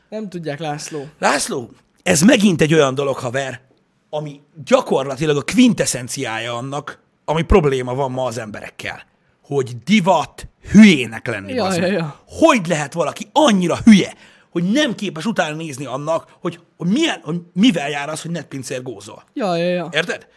[0.10, 1.08] Nem tudják, László.
[1.20, 1.70] László,
[2.04, 3.62] ez megint egy olyan dolog, haver,
[4.10, 9.04] ami gyakorlatilag a quintessenciája annak, ami probléma van ma az emberekkel.
[9.44, 11.54] Hogy divat hülyének lenni.
[11.54, 12.20] Ja, ja, ja.
[12.28, 14.14] Hogy lehet valaki annyira hülye,
[14.50, 18.82] hogy nem képes utána nézni annak, hogy, hogy, milyen, hogy mivel jár az, hogy netpincér
[18.84, 19.24] gózol.
[19.34, 19.90] Ja, ja, ja.
[19.92, 20.28] Érted?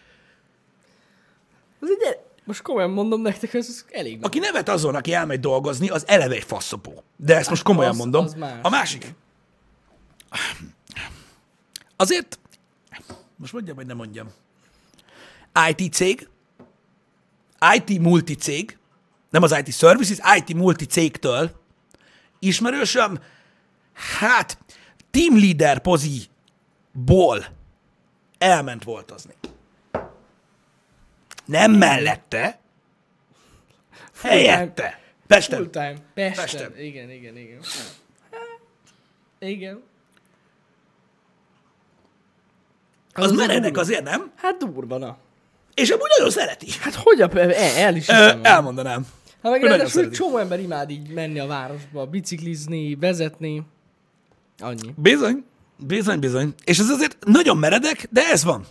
[1.82, 4.24] Ez egy, most komolyan mondom nektek, ez ez elég nagy.
[4.24, 7.03] Aki nevet azon, aki elmegy dolgozni, az eleve egy faszopó.
[7.16, 8.24] De ezt most komolyan az- mondom.
[8.24, 8.59] az más.
[8.62, 9.14] A másik.
[11.97, 12.39] Azért,
[13.37, 14.28] most mondjam, vagy nem mondjam.
[15.68, 16.28] IT cég,
[17.75, 18.79] IT multi cég,
[19.31, 21.62] nem az IT services, IT multi cégtől
[22.39, 23.19] ismerősöm,
[23.93, 24.59] hát
[25.11, 27.45] team leader poziból
[28.39, 29.35] elment voltozni.
[31.45, 32.59] Nem mellette,
[34.21, 35.01] helyette.
[35.27, 35.59] Pesten.
[35.59, 35.95] Full time.
[36.15, 36.45] Pesten.
[36.45, 36.79] Pesten.
[36.79, 37.61] Igen, igen, igen.
[39.39, 39.83] Igen.
[43.12, 43.81] Az Az meredek durva.
[43.81, 44.33] azért, nem?
[44.37, 45.17] Hát durva, na.
[45.75, 46.66] És amúgy nagyon szereti.
[46.81, 47.31] Hát hogy a...
[47.39, 48.41] El, el is Ö, hiszem.
[48.43, 49.07] elmondanám.
[49.43, 53.62] Hát meg ráadásul csomó ember imád így menni a városba, biciklizni, vezetni.
[54.59, 54.95] Annyi.
[54.97, 55.45] Bizony,
[55.77, 56.55] bizony, bizony.
[56.64, 58.66] És ez azért nagyon meredek, de ez van.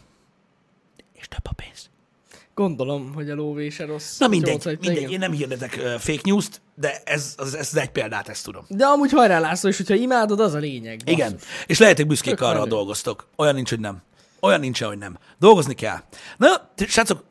[1.14, 1.90] És több a pénz.
[2.56, 4.18] Gondolom, hogy a lóvé se rossz.
[4.18, 4.98] Na mindegy, vagy- mindegy.
[4.98, 5.12] igen.
[5.12, 8.66] Én nem hirdetek uh, fake news-t, de ez, az, ez egy példát, ezt tudom.
[8.68, 10.98] De amúgy hajrá László, és hogyha imádod, az a lényeg.
[10.98, 11.14] basszus.
[11.14, 11.38] Igen.
[11.68, 13.28] És lehetek büszkék Tök arra, ha dolgoztok.
[13.36, 14.02] Olyan nincs, hogy nem.
[14.44, 15.18] Olyan nincs, hogy nem.
[15.40, 16.04] Dolgozni kell.
[16.38, 17.24] Na, srácok,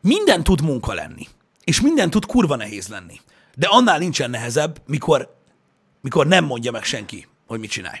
[0.00, 1.28] minden tud munka lenni.
[1.64, 3.20] És minden tud kurva nehéz lenni.
[3.54, 5.36] De annál nincsen nehezebb, mikor,
[6.00, 7.98] mikor nem mondja meg senki, hogy mit csinálj.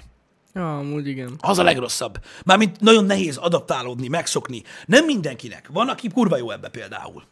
[0.54, 1.34] Ja, amúgy igen.
[1.40, 2.18] Az a legrosszabb.
[2.44, 4.62] Mármint nagyon nehéz adaptálódni, megszokni.
[4.86, 5.68] Nem mindenkinek.
[5.72, 7.24] Van, aki kurva jó ebbe például.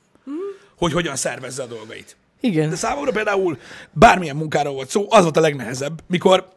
[0.76, 2.16] Hogy hogyan szervezze a dolgait.
[2.40, 2.70] Igen.
[2.70, 3.58] De számomra például
[3.92, 6.48] bármilyen munkáról volt szó, az volt a legnehezebb, mikor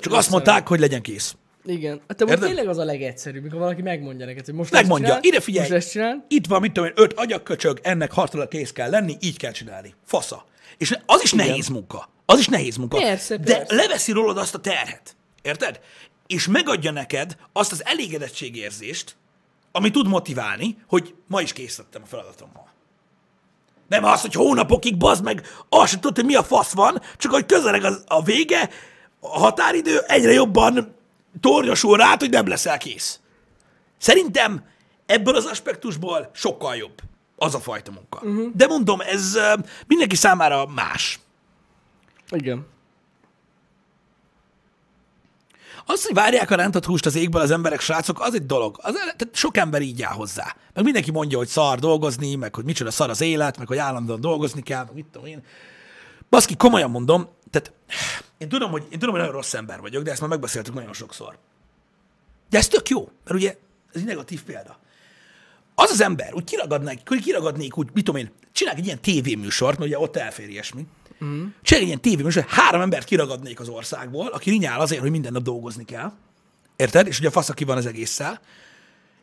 [0.00, 1.36] csak azt mondták, hogy legyen kész.
[1.64, 2.00] Igen.
[2.08, 5.34] Hát te tényleg az a legegyszerűbb, mikor valaki megmondja neked, hogy most Megmondja, ezt csinál,
[5.34, 5.68] ide figyelj.
[5.68, 6.24] Most ezt csinál.
[6.28, 9.94] Itt van, mit tudom én, öt agyakköcsög, ennek harcra kész kell lenni, így kell csinálni.
[10.04, 10.44] Fasza.
[10.78, 12.08] És az is nehéz munka.
[12.26, 12.98] Az is nehéz munka.
[12.98, 13.74] Persze, de persze.
[13.74, 15.16] leveszi rólad azt a terhet.
[15.42, 15.80] Érted?
[16.26, 19.16] És megadja neked azt az elégedettségérzést,
[19.72, 22.70] ami tud motiválni, hogy ma is kész lettem a feladatommal.
[23.88, 27.32] Nem az, hogy hónapokig bazd meg, azt sem tudod, hogy mi a fasz van, csak
[27.32, 28.70] hogy közeleg az, a vége,
[29.20, 30.94] a határidő egyre jobban
[31.40, 33.20] tornyosul rád, hogy nem leszel kész.
[33.98, 34.64] Szerintem
[35.06, 37.00] ebből az aspektusból sokkal jobb
[37.36, 38.20] az a fajta munka.
[38.22, 38.50] Uh-huh.
[38.54, 39.38] De mondom, ez
[39.86, 41.20] mindenki számára más.
[42.30, 42.66] Igen.
[45.86, 48.78] Az, hogy várják a rántott húst az égből az emberek, srácok, az egy dolog.
[48.82, 50.56] Az, tehát sok ember így áll hozzá.
[50.74, 54.20] Meg mindenki mondja, hogy szar dolgozni, meg hogy micsoda szar az élet, meg hogy állandóan
[54.20, 55.42] dolgozni kell, meg mit tudom én.
[56.30, 57.72] Baszki, komolyan mondom, tehát
[58.38, 60.92] én tudom, hogy, én tudom, hogy nagyon rossz ember vagyok, de ezt már megbeszéltük nagyon
[60.92, 61.38] sokszor.
[62.50, 63.56] De ez tök jó, mert ugye
[63.92, 64.78] ez egy negatív példa.
[65.74, 69.78] Az az ember, úgy kiragadnék, úgy kiragadnék, úgy, mit tudom én, csinálj egy ilyen tévéműsort,
[69.78, 70.86] mert ugye ott elfér ilyesmi.
[71.24, 71.46] Mm.
[71.62, 75.42] Csinálj egy ilyen tévéműsort, három embert kiragadnék az országból, aki rinyál azért, hogy minden nap
[75.42, 76.12] dolgozni kell.
[76.76, 77.06] Érted?
[77.06, 78.40] És ugye a fasz, aki van az egésszel.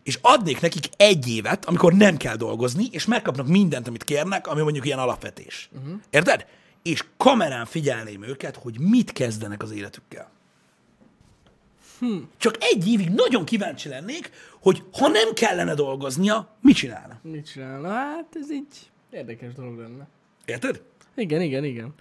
[0.03, 4.61] És adnék nekik egy évet, amikor nem kell dolgozni, és megkapnak mindent, amit kérnek, ami
[4.61, 5.69] mondjuk ilyen alapvetés.
[5.73, 5.99] Uh-huh.
[6.09, 6.45] Érted?
[6.89, 10.31] És kamerán figyelném őket, hogy mit kezdenek az életükkel.
[12.37, 14.31] Csak egy évig nagyon kíváncsi lennék,
[14.61, 17.19] hogy ha nem kellene dolgoznia, mit csinálna.
[17.21, 17.89] Mit csinálna?
[17.89, 20.07] Hát ez így érdekes dolog lenne.
[20.45, 20.81] Érted?
[21.15, 21.93] Igen, igen, igen.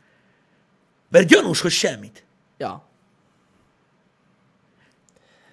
[1.09, 2.24] Mert gyanús, hogy semmit.
[2.57, 2.89] Ja.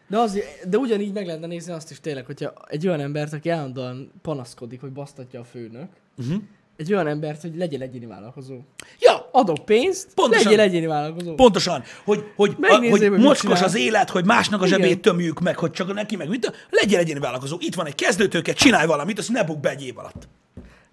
[0.07, 3.49] De, az, de ugyanígy meg lehetne nézni azt is tényleg, hogyha egy olyan embert, aki
[3.49, 6.41] állandóan panaszkodik, hogy basztatja a főnök, uh-huh.
[6.78, 8.57] Egy olyan embert, hogy legyen egyéni vállalkozó.
[8.99, 10.43] Ja, Adok pénzt, Pontosan.
[10.43, 11.36] legyél egyéni vállalkozó.
[11.36, 11.84] pontosan.
[12.03, 14.80] Hogy, hogy, a, Megnézzél, hogy hogy mit mocskos az élet, hogy másnak a Igen.
[14.80, 16.67] zsebét tömjük meg, hogy csak neki meg mit.
[16.69, 17.57] Legyen egyéni vállalkozó.
[17.59, 20.28] Itt van egy kezdőtőke, csinálj valamit, azt ne bukd be egy év alatt.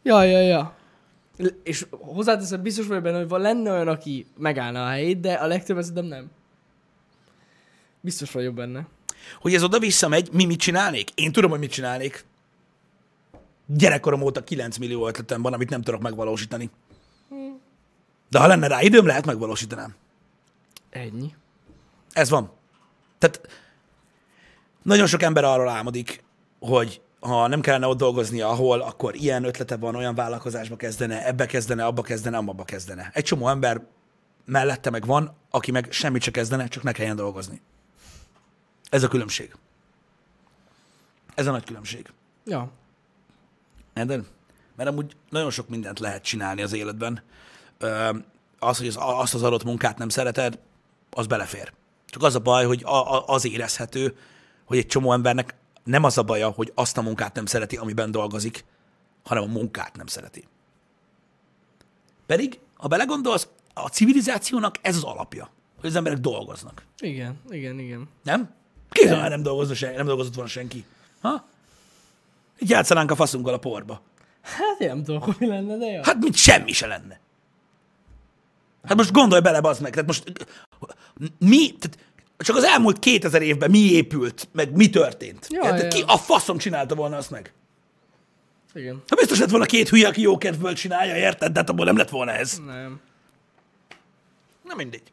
[0.03, 0.75] Ja, ja, ja.
[1.63, 5.47] És hozzáteszem, biztos vagyok benne, hogy van lenne olyan, aki megállna a helyét, de a
[5.47, 6.31] legtöbb esetben nem.
[8.01, 8.87] Biztos vagyok benne.
[9.41, 11.11] Hogy ez oda visszamegy, mi mit csinálnék?
[11.15, 12.25] Én tudom, hogy mit csinálnék.
[13.67, 16.71] Gyerekkorom óta 9 millió ötletem van, amit nem tudok megvalósítani.
[18.29, 19.95] De ha lenne rá időm, lehet megvalósítanám.
[20.91, 21.35] Ennyi.
[22.13, 22.51] Ez van.
[23.19, 23.49] Tehát
[24.83, 26.25] nagyon sok ember arról álmodik,
[26.59, 31.47] hogy ha nem kellene ott dolgoznia, ahol, akkor ilyen ötlete van, olyan vállalkozásba kezdene, ebbe
[31.47, 33.11] kezdene, abba kezdene, abba kezdene.
[33.13, 33.81] Egy csomó ember
[34.45, 37.61] mellette meg van, aki meg semmit se kezdene, csak ne kelljen dolgozni.
[38.91, 39.57] Ez a különbség.
[41.35, 42.13] Ez a nagy különbség.
[42.45, 42.71] Ja.
[43.95, 44.25] Érted?
[44.77, 47.23] Mert amúgy nagyon sok mindent lehet csinálni az életben.
[48.59, 50.59] Az, hogy az, azt az adott munkát nem szereted,
[51.11, 51.73] az belefér.
[52.07, 54.17] Csak az a baj, hogy a, a, az érezhető,
[54.65, 58.11] hogy egy csomó embernek nem az a baja, hogy azt a munkát nem szereti, amiben
[58.11, 58.65] dolgozik,
[59.25, 60.49] hanem a munkát nem szereti.
[62.27, 66.85] Pedig, ha belegondolsz, a civilizációnak ez az alapja, hogy az emberek dolgoznak.
[66.99, 68.09] Igen, igen, igen.
[68.23, 68.55] Nem?
[68.91, 70.85] Képzelj, már nem, dolgozna sen, nem dolgozott volna senki.
[71.21, 71.47] Ha?
[72.63, 74.03] Így játszanánk a faszunkkal a porba.
[74.43, 76.03] Hát én nem tudom, hogy mi lenne, de jó.
[76.03, 77.21] Hát, mint semmi se lenne.
[78.85, 80.33] Hát most gondolj bele, bazd meg, tehát most
[81.39, 81.99] mi, tehát
[82.37, 85.47] csak az elmúlt 2000 évben mi épült, meg mi történt.
[85.51, 85.83] Ja, Érted?
[85.83, 85.89] ja.
[85.89, 87.53] Ki a faszom csinálta volna azt meg?
[88.75, 89.03] Igen.
[89.09, 91.53] Ha biztos lett volna két hülye, aki jó kedvből csinálja, érted?
[91.53, 92.59] De hát abból nem lett volna ez.
[92.67, 93.01] Nem.
[94.63, 95.13] Na mindegy.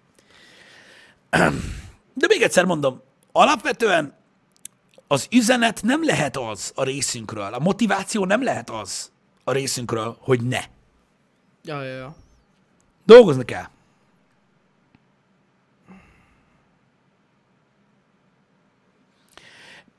[2.14, 4.14] De még egyszer mondom, alapvetően
[5.12, 9.12] az üzenet nem lehet az a részünkről, a motiváció nem lehet az
[9.44, 10.60] a részünkről, hogy ne.
[11.64, 12.16] Ja, ja, ja.
[13.06, 13.68] Dolgozni kell.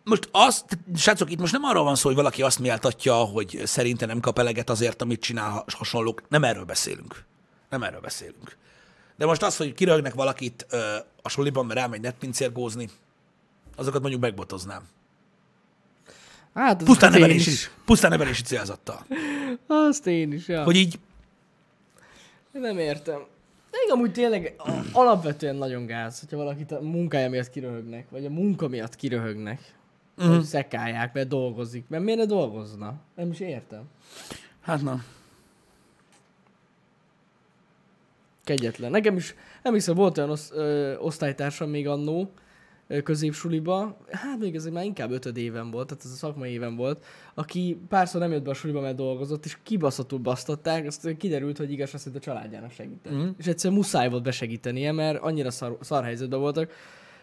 [0.04, 4.06] Most azt, srácok, itt most nem arról van szó, hogy valaki azt méltatja, hogy szerinte
[4.06, 6.22] nem kap eleget azért, amit csinál has- hasonlók.
[6.28, 7.24] Nem erről beszélünk.
[7.68, 8.56] Nem erről beszélünk.
[9.16, 12.88] De most az, hogy kirögnek valakit ö, a soliban, mert elmegy netpincérgózni,
[13.76, 14.88] azokat mondjuk megbotoznám.
[16.54, 19.06] Hát, Pusztán hát nevelési, pusztán nevelési célzattal.
[19.66, 20.62] Azt én is, ja.
[20.62, 20.98] Hogy így,
[22.52, 23.18] Nem értem.
[23.70, 24.54] Még amúgy tényleg
[24.92, 29.74] alapvetően nagyon gáz, hogyha valakit a munkája miatt kiröhögnek, vagy a munka miatt kiröhögnek.
[30.18, 30.34] Uh-huh.
[30.34, 31.84] Hogy szekálják, mert dolgozik.
[31.88, 32.94] Mert miért ne dolgozna?
[33.16, 33.82] Nem is értem.
[34.60, 35.02] hát na,
[38.44, 38.90] Kegyetlen.
[38.90, 42.30] Nekem is, nem hiszem, volt olyan osz, ö, osztálytársam még annó,
[43.02, 47.04] középsuliba, hát még ez már inkább ötöd éven volt, tehát ez a szakmai éven volt,
[47.34, 51.72] aki párszor nem jött be a suliba, mert dolgozott, és kibaszottul basztatták, azt kiderült, hogy
[51.72, 53.12] igaz, azt, a családjának segített.
[53.12, 53.28] Mhm.
[53.38, 56.72] És egyszerűen muszáj volt besegítenie, mert annyira szar, szar helyzetben voltak,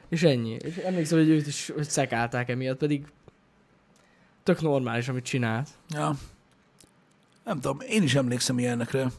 [0.09, 0.57] és ennyi.
[0.59, 3.05] És emlékszem, hogy őt is hogy szekálták emiatt, pedig
[4.43, 5.69] tök normális, amit csinált.
[5.89, 6.15] Ja.
[7.43, 9.11] Nem tudom, én is emlékszem ilyenekre.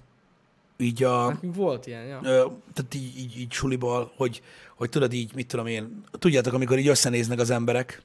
[0.80, 1.28] Így a...
[1.28, 2.20] Nekünk volt ilyen, ja.
[2.22, 4.42] Ö, tehát így, így, így suliból, hogy,
[4.74, 8.02] hogy tudod így, mit tudom én, tudjátok, amikor így összenéznek az emberek,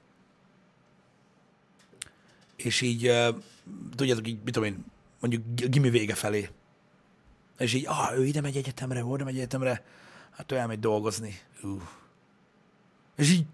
[2.56, 3.30] és így, ö,
[3.96, 4.86] tudjátok, így, mit tudom én,
[5.20, 6.50] mondjuk gimi vége felé,
[7.58, 9.84] és így, ah, ő ide megy egyetemre, oda megy egyetemre,
[10.32, 11.40] hát ő elmegy dolgozni.
[11.64, 11.82] Ú.
[13.16, 13.46] És így,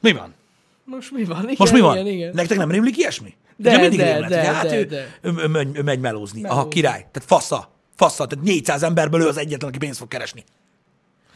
[0.00, 0.34] mi van?
[0.84, 1.42] Most mi van?
[1.42, 1.96] Igen, Most mi van?
[1.96, 2.34] Igen, igen.
[2.34, 3.34] Nektek nem rémlik ilyesmi?
[3.60, 5.18] De, Nekem mindig de, rémlett, de, hogy hát de, ő, de.
[5.22, 6.44] Ő, ő, megy, ő megy melózni.
[6.44, 6.72] Aha, Melózni.
[6.74, 6.98] király.
[7.12, 7.70] Tehát fassa.
[7.96, 8.26] Fassa.
[8.26, 10.44] Tehát 400 emberből ő az egyetlen, aki pénzt fog keresni.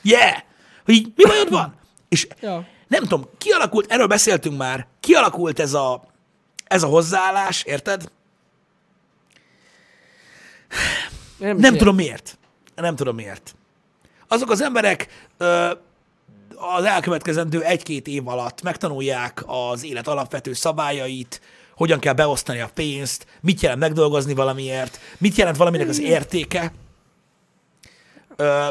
[0.03, 0.37] Yeah!
[0.85, 1.75] Hogy így, mi bajod van?
[2.09, 2.67] És Ja.
[2.89, 6.05] nem tudom, kialakult, erről beszéltünk már, kialakult ez a,
[6.65, 8.11] ez a hozzáállás, érted?
[11.39, 12.39] Nem, Nem tudom miért.
[12.75, 13.55] Nem tudom miért.
[14.29, 15.09] Azok az emberek
[15.39, 15.71] ö,
[16.77, 21.41] az elkövetkezendő egy-két év alatt megtanulják az élet alapvető szabályait,
[21.77, 26.73] hogyan kell beosztani a pénzt, mit jelent megdolgozni valamiért, mit jelent valaminek az értéke,
[28.37, 28.69] ö,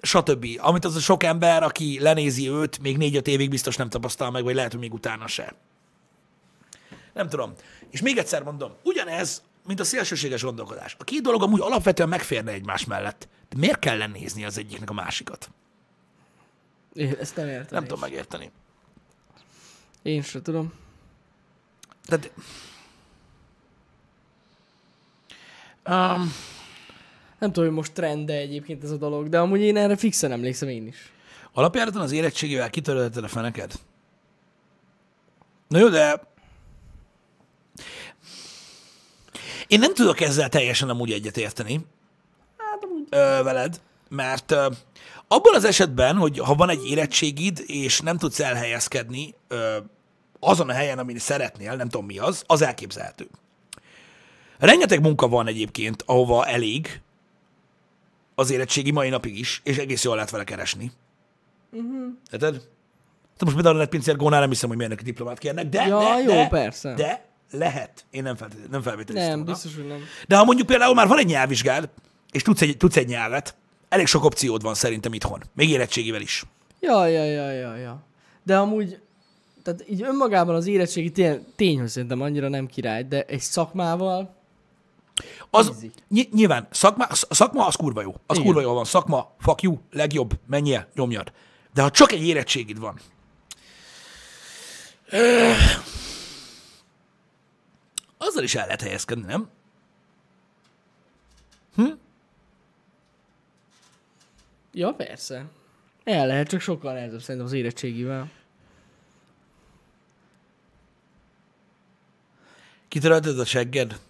[0.00, 0.46] stb.
[0.56, 4.44] Amit az a sok ember, aki lenézi őt, még négy-öt évig biztos nem tapasztal meg,
[4.44, 5.54] vagy lehet, hogy még utána se.
[7.14, 7.52] Nem tudom.
[7.90, 10.96] És még egyszer mondom, ugyanez, mint a szélsőséges gondolkodás.
[10.98, 13.28] A két dolog amúgy alapvetően megférne egymás mellett.
[13.48, 15.50] De miért kell lenézni az egyiknek a másikat?
[16.92, 17.66] Én ezt nem értem.
[17.70, 18.50] Nem én tudom megérteni.
[20.02, 20.72] Én sem tudom.
[22.08, 22.30] Tehát...
[25.88, 26.32] Um,
[27.38, 30.68] Nem tudom, hogy most trend egyébként ez a dolog, de amúgy én erre fixen emlékszem
[30.68, 31.12] én is.
[31.52, 33.72] alapjáraton az érettségével kitörölheted a feneked?
[35.68, 36.22] Na jó, de...
[39.66, 41.86] Én nem tudok ezzel teljesen amúgy egyetérteni
[42.56, 43.06] Hát amúgy...
[43.10, 44.66] ö, veled, mert ö,
[45.28, 49.76] abban az esetben, hogy ha van egy érettségid, és nem tudsz elhelyezkedni ö,
[50.40, 53.28] azon a helyen, amin szeretnél, nem tudom mi az, az elképzelhető.
[54.58, 57.00] Rengeteg munka van egyébként, ahova elég
[58.34, 60.92] az érettségi mai napig is, és egész jól lehet vele keresni.
[61.72, 62.06] Uh-huh.
[62.32, 62.54] Érted?
[63.36, 66.18] Te most például a netpincér gónál nem hiszem, hogy milyenek diplomát kérnek, de, Ja, de,
[66.18, 66.94] jó, de, persze.
[66.94, 68.04] de lehet.
[68.10, 69.36] Én nem, feltétlenül, nem felvételiztem.
[69.36, 70.00] Nem, biztos, hogy nem.
[70.28, 71.88] De ha mondjuk például már van egy nyelvvizsgád,
[72.32, 73.56] és tudsz egy, tudsz egy nyelvet,
[73.88, 75.42] elég sok opciód van szerintem itthon.
[75.54, 76.44] Még érettségivel is.
[76.80, 78.02] Ja, ja, ja, ja, ja.
[78.42, 79.00] De amúgy,
[79.74, 84.36] tehát így önmagában az érettségi tény, tény hogy szerintem annyira nem király, de egy szakmával,
[85.50, 85.90] Az, Easy.
[86.08, 88.14] ny- nyilván, szakma, szakma az kurva jó.
[88.26, 88.46] Az Igen.
[88.46, 88.84] kurva jó van.
[88.84, 91.32] Szakma, fuck you, legjobb, menjél, nyomjad.
[91.74, 93.00] De ha csak egy érettségid van,
[95.10, 95.50] ö,
[98.18, 99.48] azzal is el lehet helyezkedni, nem?
[104.72, 105.44] ja persze.
[106.04, 108.30] El lehet, csak sokkal nehezebb szerintem az érettségivel.
[112.88, 114.00] Kitörölted a segged,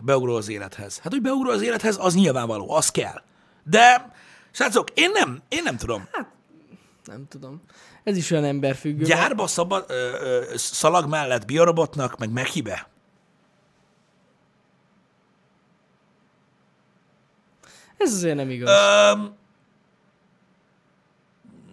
[0.00, 0.98] beugrol az élethez.
[0.98, 3.22] Hát, hogy beugrol az élethez, az nyilvánvaló, az kell.
[3.64, 4.12] De,
[4.50, 6.08] srácok, én nem, én nem tudom.
[7.04, 7.62] Nem tudom.
[8.04, 9.04] Ez is olyan emberfüggő.
[9.04, 12.88] Gyárba szabad, ö, ö, szalag mellett biorobotnak, meg meghibe.
[17.96, 18.70] Ez azért nem igaz.
[18.70, 19.34] Öm,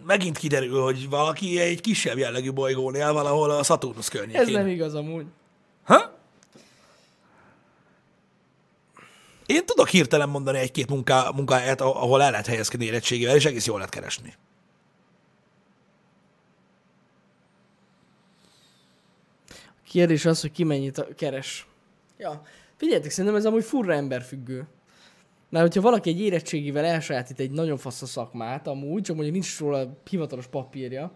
[0.06, 4.40] megint kiderül, hogy valaki egy kisebb jellegű bolygón él valahol a Saturnus környékén.
[4.40, 5.26] Ez nem igaz amúgy.
[5.84, 6.17] Ha?
[9.48, 13.76] Én tudok hirtelen mondani egy-két munká, munkáját, ahol el lehet helyezkedni érettségével, és egész jól
[13.76, 14.34] lehet keresni.
[19.50, 21.66] A kérdés az, hogy ki mennyit keres.
[22.18, 22.42] Ja,
[22.76, 24.66] figyeljetek, szerintem ez amúgy furra emberfüggő.
[25.50, 29.58] Mert hogyha valaki egy érettségivel elsajátít egy nagyon fasz a szakmát, amúgy, csak mondjuk nincs
[29.58, 31.12] róla hivatalos papírja,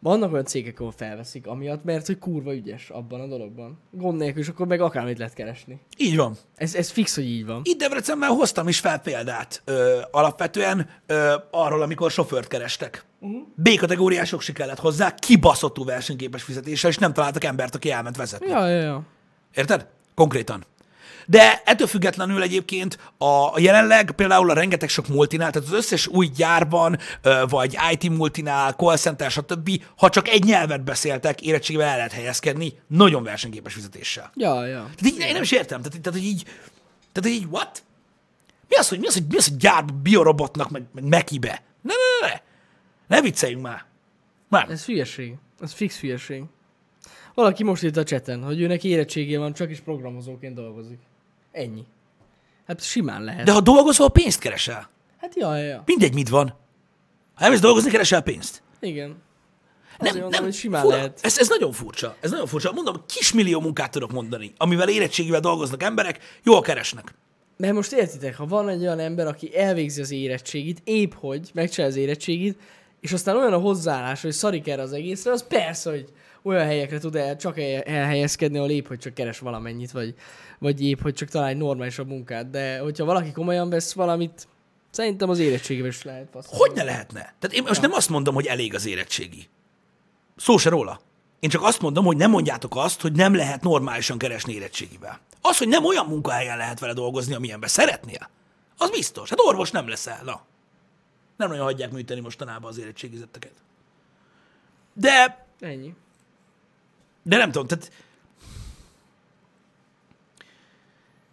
[0.00, 3.78] vannak olyan cégek, ahol felveszik amiatt, mert hogy kurva ügyes abban a dologban.
[3.90, 5.80] Gond nélkül, és akkor meg akármit lehet keresni.
[5.96, 6.36] Így van.
[6.56, 7.60] Ez, ez fix, hogy így van.
[7.64, 13.04] Itt Debrecenben hoztam is fel példát ö, alapvetően ö, arról, amikor sofőrt kerestek.
[13.20, 13.42] Uh-huh.
[13.54, 18.48] B-kategóriások se kellett hozzá, kibaszottú versenyképes fizetéssel, és nem találtak embert, aki elment vezetni.
[18.48, 19.02] Ja, ja, ja.
[19.54, 19.86] Érted?
[20.14, 20.64] Konkrétan.
[21.30, 26.26] De ettől függetlenül egyébként a jelenleg például a rengeteg sok multinál, tehát az összes új
[26.26, 26.98] gyárban,
[27.48, 32.72] vagy IT multinál, call center, stb., ha csak egy nyelvet beszéltek, érettségével el lehet helyezkedni,
[32.86, 34.30] nagyon versenyképes fizetéssel.
[34.34, 34.90] Ja, ja.
[34.96, 35.82] Tehát így, én nem is értem.
[35.82, 36.42] Tehát, tehát, hogy így,
[37.12, 37.82] tehát, hogy így, what?
[38.68, 41.62] Mi az, hogy, mi az, hogy, mi az, hogy gyár biorobotnak, meg, meg Mekibe?
[41.82, 42.40] Ne, ne, ne, ne.
[43.16, 43.84] Ne vicceljünk már.
[44.48, 44.70] Már.
[44.70, 45.34] Ez hülyeség.
[45.60, 46.42] Ez fix hülyeség.
[47.34, 50.98] Valaki most írt a cseten, hogy őnek érettségé van, csak is programozóként dolgozik.
[51.52, 51.84] Ennyi.
[52.66, 53.44] Hát simán lehet.
[53.44, 54.88] De ha dolgozol, pénzt keresel.
[55.20, 55.82] Hát ja, ja, ja.
[55.86, 56.54] Mindegy, mit van.
[57.34, 58.62] Ha elmész dolgozni, keresel pénzt.
[58.80, 59.16] Igen.
[59.98, 60.96] Azért mondom, hogy simán fura.
[60.96, 61.18] lehet.
[61.22, 62.16] Ez, ez nagyon furcsa.
[62.20, 62.72] Ez nagyon furcsa.
[62.72, 67.14] Mondom, kismillió munkát tudok mondani, amivel érettségivel dolgoznak emberek, jól keresnek.
[67.56, 71.96] Mert most értitek, ha van egy olyan ember, aki elvégzi az érettségit, épp hogy megcsinálja
[71.96, 72.58] az érettségit,
[73.00, 76.98] és aztán olyan a hozzáállás, hogy szarik erre az egészre, az persze, hogy olyan helyekre
[76.98, 80.14] tud el, csak el, elhelyezkedni, ahol épp, hogy csak keres valamennyit, vagy,
[80.58, 82.50] vagy épp, hogy csak talál egy normálisabb munkát.
[82.50, 84.48] De hogyha valaki komolyan vesz valamit,
[84.90, 86.58] szerintem az érettségével is lehet passzolni.
[86.58, 87.34] Hogy ne lehetne?
[87.38, 89.48] Tehát én most nem azt mondom, hogy elég az érettségi.
[90.36, 91.00] Szó se róla.
[91.40, 95.20] Én csak azt mondom, hogy nem mondjátok azt, hogy nem lehet normálisan keresni érettségivel.
[95.40, 98.30] Az, hogy nem olyan munkahelyen lehet vele dolgozni, amilyenben szeretnél,
[98.78, 99.28] az biztos.
[99.28, 100.40] Hát orvos nem leszel, na.
[101.36, 103.52] Nem nagyon hagyják műteni mostanában az érettségizetteket.
[104.92, 105.94] De, Ennyi.
[107.22, 107.90] De nem tudom, tehát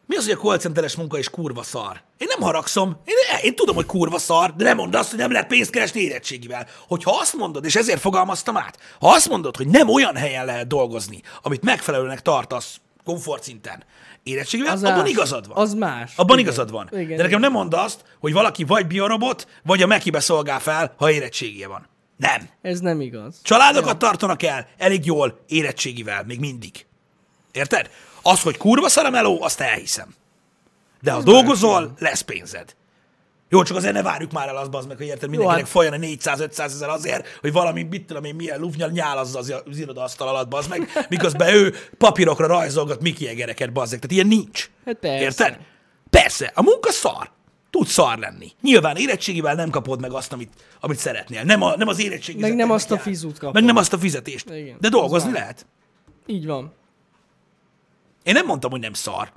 [0.05, 2.01] mi az, hogy a call centeres munka is kurva szar?
[2.17, 2.97] Én nem haragszom.
[3.05, 6.01] Én, én tudom, hogy kurva szar, de nem mondd azt, hogy nem lehet pénzt keresni
[6.01, 6.67] érettségivel.
[6.87, 10.67] Hogyha azt mondod, és ezért fogalmaztam át, ha azt mondod, hogy nem olyan helyen lehet
[10.67, 13.83] dolgozni, amit megfelelőnek tartasz komfortszinten
[14.23, 15.09] érettségivel, Az abban más.
[15.09, 15.57] igazad van.
[15.57, 16.13] Az más.
[16.15, 16.51] Abban Igen.
[16.51, 16.89] igazad van.
[16.91, 20.93] Igen, de nekem nem mondd azt, hogy valaki vagy biorobot, vagy a Mekibe szolgál fel,
[20.97, 21.87] ha érettségije van.
[22.17, 22.49] Nem.
[22.61, 23.39] Ez nem igaz.
[23.43, 23.97] Családokat ja.
[23.97, 26.85] tartanak el elég jól érettségivel, még mindig.
[27.51, 27.89] Érted?
[28.21, 30.15] Az, hogy kurva szar a meló, azt elhiszem.
[31.01, 32.75] De ha dolgozol, lesz pénzed.
[33.49, 35.93] Jó, csak azért ne várjuk már el azt, bazd meg, hogy érted, mindenkinek hát- folyjon
[35.93, 40.27] a 400-500 ezer azért, hogy valami, mit tudom én, milyen lufnyal nyálazza az, az irodaasztal
[40.27, 43.99] alatt, bazd meg, miközben ő papírokra rajzolgat Mickey Egereket, bazd meg.
[43.99, 44.69] Tehát ilyen nincs.
[44.85, 45.23] Hát persze.
[45.23, 45.57] Érted?
[46.09, 47.29] Persze, a munka szar.
[47.69, 48.51] Tud szar lenni.
[48.61, 51.43] Nyilván érettségivel nem kapod meg azt, amit, amit szeretnél.
[51.43, 52.39] Nem, a, nem az érettségi.
[52.39, 53.53] Meg nem azt a fizut kapod.
[53.53, 54.49] Meg nem azt a fizetést.
[54.49, 55.65] Igen, De dolgozni lehet.
[56.25, 56.73] Így van.
[58.23, 59.31] Én nem mondtam, hogy nem szar.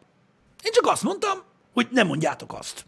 [0.62, 1.38] Én csak azt mondtam,
[1.72, 2.84] hogy nem mondjátok azt.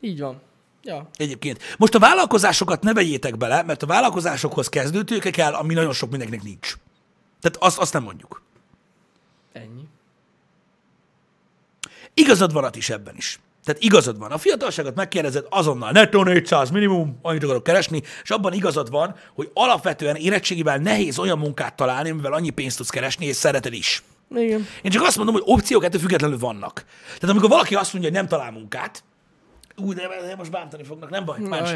[0.00, 0.40] Így van.
[0.82, 1.08] Ja.
[1.16, 1.62] Egyébként.
[1.78, 6.42] Most a vállalkozásokat ne vegyétek bele, mert a vállalkozásokhoz kezdőtőke kell, ami nagyon sok mindenkinek
[6.44, 6.74] nincs.
[7.40, 8.42] Tehát azt, azt nem mondjuk.
[9.52, 9.82] Ennyi.
[12.14, 13.40] Igazad van is ebben is.
[13.68, 14.30] Tehát igazad van.
[14.30, 19.50] A fiatalságot megkérdezed azonnal, nettó 400 minimum, annyit akarok keresni, és abban igazad van, hogy
[19.54, 24.02] alapvetően érettségivel nehéz olyan munkát találni, amivel annyi pénzt tudsz keresni, és szereted is.
[24.34, 24.66] Igen.
[24.82, 26.84] Én csak azt mondom, hogy opciók ettől függetlenül vannak.
[27.06, 29.04] Tehát amikor valaki azt mondja, hogy nem talál munkát,
[29.76, 31.70] úgy, de de most bántani fognak, nem baj, más.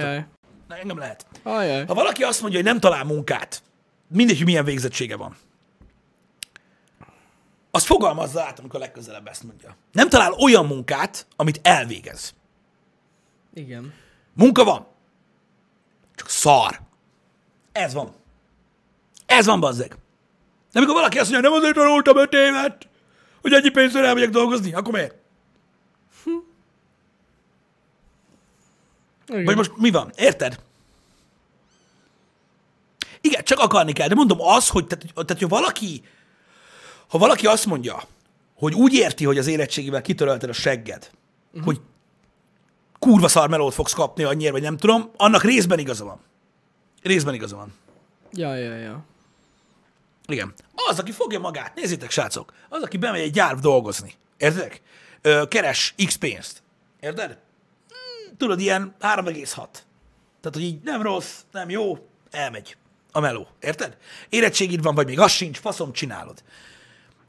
[0.68, 1.26] Na, engem lehet.
[1.42, 1.86] Ajaj.
[1.86, 3.62] Ha valaki azt mondja, hogy nem talál munkát,
[4.08, 5.36] mindegy, hogy milyen végzettsége van,
[7.74, 9.76] azt fogalmazza át, amikor legközelebb ezt mondja.
[9.92, 12.34] Nem talál olyan munkát, amit elvégez.
[13.54, 13.94] Igen.
[14.34, 14.86] Munka van.
[16.14, 16.80] Csak szar.
[17.72, 18.14] Ez van.
[19.26, 19.88] Ez van, bazzeg.
[20.72, 22.88] De amikor valaki azt mondja, nem azért tanultam öt évet,
[23.40, 25.14] hogy ennyi pénzre elmegyek dolgozni, akkor miért?
[29.26, 29.44] Igen.
[29.44, 30.12] Vagy most mi van?
[30.16, 30.60] Érted?
[33.20, 36.02] Igen, csak akarni kell, de mondom az, hogy tehát, tehát hogy valaki,
[37.12, 38.02] ha valaki azt mondja,
[38.54, 41.10] hogy úgy érti, hogy az érettségivel kitörölted a segged,
[41.46, 41.64] uh-huh.
[41.64, 41.80] hogy
[42.98, 46.20] kurva szar melót fogsz kapni annyira, vagy nem tudom, annak részben igaza van.
[47.02, 47.74] Részben igaza van.
[48.32, 49.04] Ja, ja, ja.
[50.26, 50.54] Igen.
[50.74, 54.80] Az, aki fogja magát, nézzétek, srácok, az, aki bemegy egy gyár dolgozni, érted?
[55.48, 56.62] Keres X pénzt,
[57.00, 57.38] érted?
[57.88, 59.44] Hmm, tudod, ilyen 3,6.
[59.54, 59.76] Tehát,
[60.40, 62.76] hogy így nem rossz, nem jó, elmegy
[63.12, 63.96] a meló, érted?
[64.28, 66.42] Érettségid van, vagy még az sincs, faszom, csinálod.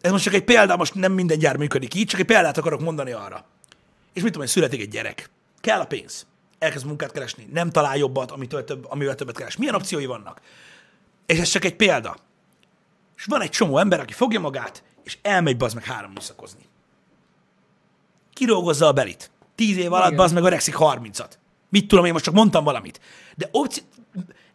[0.04, 2.82] Ez most csak egy példa, most nem minden gyár működik így, csak egy példát akarok
[2.82, 3.45] mondani arra.
[4.14, 5.30] És mit tudom, hogy születik egy gyerek.
[5.62, 6.26] Kell a pénz.
[6.60, 7.47] Elkezd munkát keresni.
[7.54, 9.58] Nem talál jobbat, amitől több, amivel többet keres.
[9.58, 10.41] Milyen opciói vannak?
[11.26, 12.16] És ez csak egy példa.
[13.18, 16.66] És van egy csomó ember, aki fogja magát, és elmegy bazd meg három műszakozni.
[18.34, 19.32] Kirógozza a belit.
[19.56, 21.39] Tíz év alatt bazd meg öregszik harmincat.
[21.70, 22.99] Mit tudom, én most csak mondtam valamit.
[23.36, 23.86] De opci-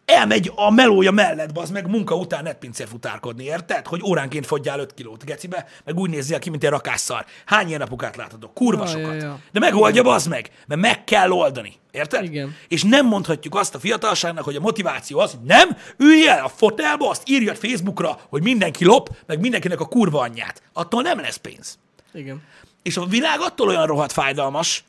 [0.09, 3.87] elmegy a melója mellett, bazd meg munka után netpincér futárkodni, érted?
[3.87, 7.25] Hogy óránként fogyjál 5 kilót gecibe, meg úgy nézzél ki, mint egy rakásszar.
[7.45, 8.53] Hány ilyen apukát láthatok?
[8.53, 9.21] Kurva Ja, ja, sokat.
[9.21, 9.39] ja.
[9.51, 11.73] De megoldja, bazd meg, mert meg kell oldani.
[11.91, 12.23] Érted?
[12.23, 12.55] Igen.
[12.67, 16.49] És nem mondhatjuk azt a fiatalságnak, hogy a motiváció az, hogy nem, ülj el a
[16.49, 20.61] fotelba, azt írjad Facebookra, hogy mindenki lop, meg mindenkinek a kurva anyját.
[20.73, 21.79] Attól nem lesz pénz.
[22.13, 22.41] Igen.
[22.83, 24.83] És a világ attól olyan rohadt fájdalmas,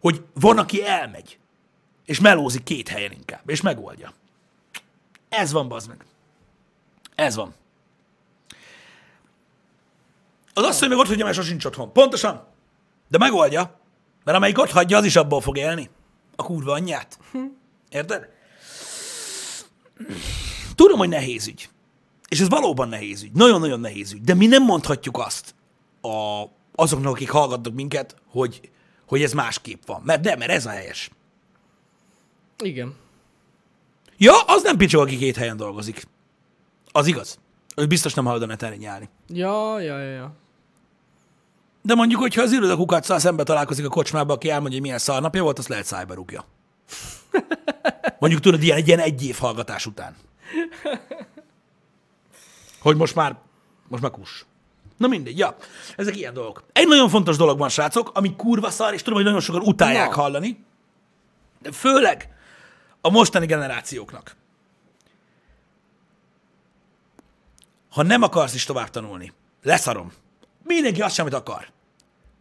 [0.00, 1.38] hogy van, aki elmegy,
[2.04, 4.12] és melózik két helyen inkább, és megoldja.
[5.38, 6.04] Ez van, bazd meg.
[7.14, 7.54] Ez van.
[10.54, 11.92] Az hogy még ott hagyja, mert sosincs otthon.
[11.92, 12.46] Pontosan.
[13.08, 13.78] De megoldja.
[14.24, 15.90] Mert amelyik ott hagyja, az is abból fog élni.
[16.36, 17.18] A kurva anyját.
[17.88, 18.28] Érted?
[20.74, 21.68] tudom, hogy nehéz ügy.
[22.28, 23.32] És ez valóban nehéz ügy.
[23.32, 24.20] Nagyon-nagyon nehéz ügy.
[24.20, 25.54] De mi nem mondhatjuk azt
[26.00, 28.70] a, azoknak, akik hallgatnak minket, hogy,
[29.06, 30.02] hogy ez másképp van.
[30.04, 31.10] Mert nem, mert ez a helyes.
[32.58, 32.94] Igen.
[34.24, 36.06] Ja, az nem picsó, aki két helyen dolgozik.
[36.92, 37.38] Az igaz.
[37.76, 39.08] Ő biztos nem hallod a neten nyálni.
[39.28, 40.32] Ja, ja, ja, ja.
[41.82, 45.42] De mondjuk, hogyha az iroda kukacsal szembe találkozik a kocsmába, aki elmondja, hogy milyen szarnapja
[45.42, 46.44] volt, azt lehet szájba rúgja.
[48.20, 50.16] Mondjuk tudod, ilyen, ilyen egy év hallgatás után.
[52.80, 53.36] Hogy most már,
[53.88, 54.46] most már kus.
[54.96, 55.56] Na mindegy, ja.
[55.96, 56.64] Ezek ilyen dolgok.
[56.72, 60.08] Egy nagyon fontos dolog van, srácok, ami kurva szar, és tudom, hogy nagyon sokan utálják
[60.08, 60.20] Na.
[60.20, 60.64] hallani.
[61.62, 62.33] De főleg
[63.04, 64.36] a mostani generációknak.
[67.90, 69.32] Ha nem akarsz is tovább tanulni,
[69.62, 70.12] leszarom.
[70.62, 71.70] Mindenki azt sem, amit akar.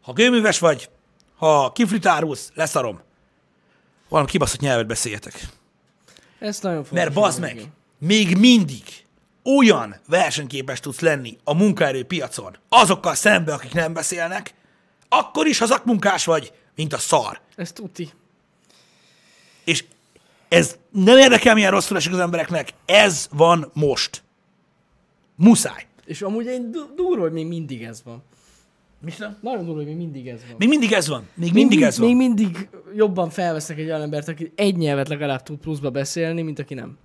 [0.02, 0.90] Ha gőműves vagy,
[1.36, 3.02] ha kifritárulsz, leszarom.
[4.10, 5.48] Valami kibaszott nyelvet beszéljetek.
[6.40, 7.00] Ez nagyon fontos.
[7.00, 8.84] Mert bazd meg, még mindig
[9.44, 14.54] olyan versenyképes tudsz lenni a munkaerőpiacon azokkal szembe, akik nem beszélnek,
[15.10, 17.42] akkor is, ha szakmunkás vagy, mint a szar.
[17.56, 18.14] Ez tuti.
[19.64, 19.84] És
[20.54, 24.24] ez nem érdekel, milyen rosszul esik az embereknek, ez van most.
[25.36, 25.86] Muszáj.
[26.06, 28.24] És amúgy egy du- durva, hogy még mindig ez van.
[29.02, 29.38] Micsoda?
[29.42, 30.56] Nagyon durva, hogy még mindig ez van.
[30.58, 31.28] Még mindig ez van.
[31.34, 32.08] Még mindig még, ez van.
[32.08, 36.60] Még mindig jobban felvesznek egy olyan embert, aki egy nyelvet legalább tud pluszba beszélni, mint
[36.60, 36.98] aki nem.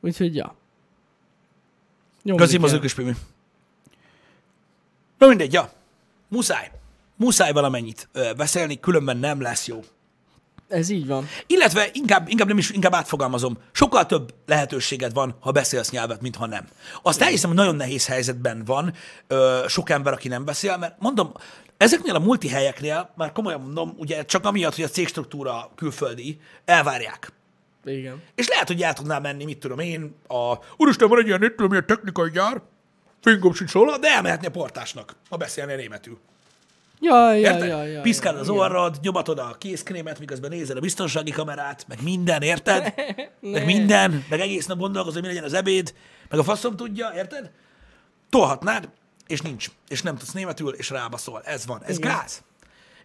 [0.00, 0.54] Úgyhogy, ja.
[2.36, 3.12] Köszönöm az ököspémi.
[5.18, 5.72] Na mindegy, ja.
[6.28, 6.70] Muszáj.
[7.16, 9.80] Muszáj valamennyit ö, beszélni, különben nem lesz jó.
[10.70, 11.28] Ez így van.
[11.46, 16.36] Illetve inkább, inkább nem is, inkább átfogalmazom, sokkal több lehetőséged van, ha beszélsz nyelvet, mint
[16.36, 16.68] ha nem.
[17.02, 18.94] Azt elhiszem, hogy nagyon nehéz helyzetben van
[19.26, 21.32] ö, sok ember, aki nem beszél, mert mondom,
[21.76, 27.32] ezeknél a multi helyeknél, már komolyan mondom, ugye csak amiatt, hogy a cégstruktúra külföldi, elvárják.
[27.84, 28.22] Igen.
[28.34, 31.54] És lehet, hogy el tudnám menni, mit tudom én, a úristen, van egy ilyen, mit
[31.54, 32.62] tudom, ilyen technikai gyár,
[33.20, 36.18] fingom sincs róla, de elmehetni a portásnak, ha beszélnél németül.
[37.00, 37.68] Ja, ja, Érted?
[37.68, 38.00] ja, ja.
[38.00, 42.94] Piszkál ja, az orrad, nyomatod a kézkrémet, miközben nézed a biztonsági kamerát, meg minden, érted?
[43.40, 45.94] meg minden, meg egész nap gondolkozol, hogy mi legyen az ebéd,
[46.28, 47.50] meg a faszom tudja, érted?
[48.30, 48.88] Tolhatnád,
[49.26, 49.70] és nincs.
[49.88, 51.42] És nem tudsz németül, és rábaszol.
[51.44, 51.82] Ez van.
[51.84, 52.10] Ez Igen.
[52.10, 52.42] gáz.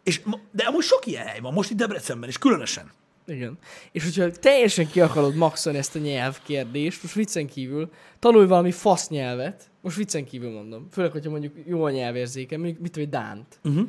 [0.04, 0.22] És,
[0.52, 2.92] de amúgy sok ilyen hely van, most itt Debrecenben is, különösen.
[3.28, 3.58] Igen.
[3.92, 9.08] És hogyha teljesen ki akarod maxolni ezt a nyelvkérdést, most viccen kívül, tanulj valami fasz
[9.08, 13.14] nyelvet, most viccen kívül mondom, főleg, hogyha mondjuk jó a nyelvérzéke, mondjuk mit tudom, egy
[13.14, 13.60] Dánt.
[13.64, 13.88] Uh-huh.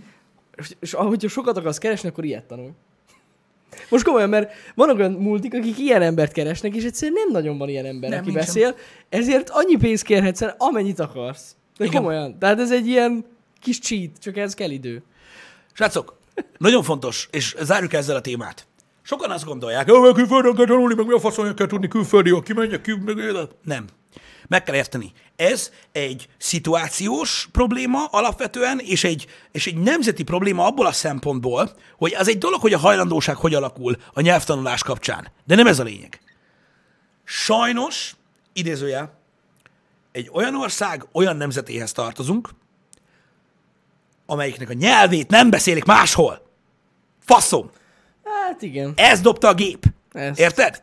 [0.56, 2.70] És, és ahogyha sokat akarsz keresni, akkor ilyet tanulj.
[3.88, 7.68] Most komolyan, mert vannak olyan multik, akik ilyen embert keresnek, és egyszerűen nem nagyon van
[7.68, 8.46] ilyen ember, Nem, aki nincsen.
[8.46, 8.76] beszél,
[9.08, 11.56] ezért annyi pénzt kérhetsz el, amennyit akarsz.
[11.76, 11.96] De Igen.
[11.96, 12.38] komolyan.
[12.38, 13.24] Tehát ez egy ilyen
[13.60, 15.02] kis cheat, csak ez kell idő.
[15.72, 16.18] Srácok,
[16.58, 18.66] nagyon fontos, és zárjuk ezzel a témát.
[19.02, 22.52] Sokan azt gondolják, hogy külföldön kell tanulni, meg mi a faszon kell tudni külföldi, aki
[22.52, 23.16] menjek ki, meg...
[23.62, 23.86] Nem.
[24.48, 25.12] Meg kell érteni.
[25.36, 32.14] Ez egy szituációs probléma alapvetően, és egy, és egy nemzeti probléma abból a szempontból, hogy
[32.14, 35.32] az egy dolog, hogy a hajlandóság hogy alakul a nyelvtanulás kapcsán.
[35.44, 36.20] De nem ez a lényeg.
[37.24, 38.14] Sajnos,
[38.52, 39.18] idézőjel,
[40.12, 42.50] egy olyan ország, olyan nemzetéhez tartozunk,
[44.26, 46.50] amelyiknek a nyelvét nem beszélik máshol.
[47.20, 47.70] Faszom!
[48.24, 48.92] Hát igen.
[48.96, 49.84] Ez dobta a gép.
[50.12, 50.38] Ez.
[50.38, 50.82] Érted?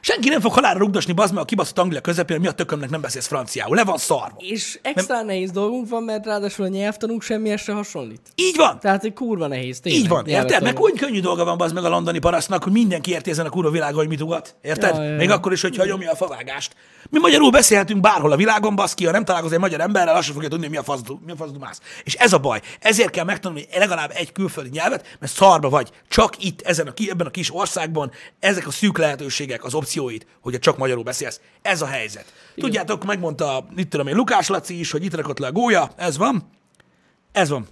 [0.00, 3.00] Senki nem fog halálra rugdosni, bazd meg a kibaszott Anglia közepén, mi a tökömnek nem
[3.00, 3.76] beszélsz franciául.
[3.76, 4.36] Le van szarva.
[4.38, 5.26] És extra nem.
[5.26, 8.20] nehéz dolgunk van, mert ráadásul a nyelvtanunk semmihez se hasonlít.
[8.34, 8.78] Így van.
[8.80, 10.02] Tehát egy kurva nehéz, tényleg.
[10.02, 10.62] Így van, érted?
[10.62, 13.50] Meg úgy könnyű dolga van bazd meg a londoni parasztnak, hogy mindenki érti ezen a
[13.50, 14.56] kurva világon, hogy mit ugat.
[14.62, 14.96] Érted?
[14.96, 15.16] Ja, ja, ja.
[15.16, 16.74] Még akkor is, hogyha nyomja a favágást.
[17.10, 20.34] Mi magyarul beszélhetünk bárhol a világon, baszki, ha nem találkozol egy magyar emberrel, azt sem
[20.34, 21.80] fogja tudni, hogy mi a fasz, mi a fasz dumász.
[22.04, 22.60] És ez a baj.
[22.80, 25.90] Ezért kell megtanulni legalább egy külföldi nyelvet, mert szarba vagy.
[26.08, 30.58] Csak itt, ezen a, ebben a kis országban, ezek a szűk lehetőségek, az opcióid, hogy
[30.58, 31.40] csak magyarul beszélsz.
[31.62, 32.32] Ez a helyzet.
[32.56, 35.90] Tudjátok, megmondta, mit tudom én, Lukás Laci is, hogy itt rakott le a gólya.
[35.96, 36.50] Ez van.
[37.32, 37.66] Ez van.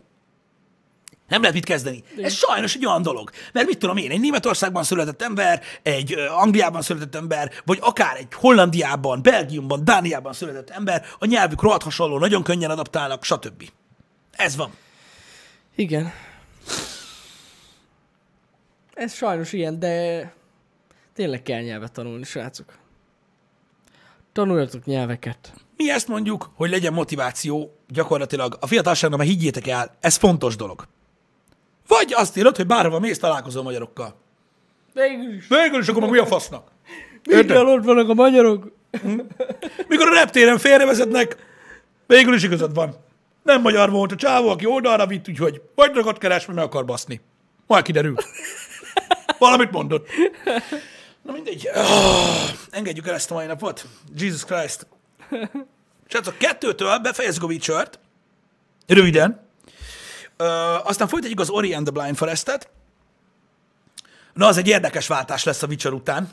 [1.29, 2.03] Nem lehet mit kezdeni.
[2.22, 3.31] Ez sajnos egy olyan dolog.
[3.53, 8.33] Mert mit tudom én, egy Németországban született ember, egy Angliában született ember, vagy akár egy
[8.33, 13.70] Hollandiában, Belgiumban, Dániában született ember, a nyelvük rohadt hasonló, nagyon könnyen adaptálnak, stb.
[14.33, 14.70] Ez van.
[15.74, 16.12] Igen.
[18.95, 20.33] Ez sajnos ilyen, de
[21.14, 22.79] tényleg kell nyelvet tanulni, srácok.
[24.33, 25.53] Tanuljatok nyelveket.
[25.77, 30.87] Mi ezt mondjuk, hogy legyen motiváció gyakorlatilag a fiatalságnak, mert higgyétek el, ez fontos dolog.
[31.87, 34.14] Vagy azt írod, hogy bárhova mész, találkozol magyarokkal.
[34.93, 35.49] Végül is.
[35.49, 36.70] Végül is akkor meg mi a fasznak?
[37.24, 38.72] Mindenhol ott vannak a magyarok.
[39.89, 41.37] Mikor a reptéren félrevezetnek,
[42.07, 42.97] végül is igazad van.
[43.43, 46.84] Nem magyar volt a csávó, aki oldalra vitt, úgyhogy vagy rakat keres, vagy meg akar
[46.84, 47.20] baszni.
[47.66, 48.14] Majd kiderül.
[49.39, 50.09] Valamit mondott.
[51.22, 51.68] Na mindegy.
[51.74, 53.87] Oh, engedjük el ezt a mai napot.
[54.16, 54.87] Jesus Christ.
[56.07, 57.99] Srácok, kettőtől befejezzük a Witcher-t.
[58.87, 59.45] Röviden.
[60.37, 60.45] Ö,
[60.84, 62.68] aztán folytatjuk az Ori and the Blind Forest-et.
[64.32, 66.28] Na, az egy érdekes váltás lesz a Witcher után.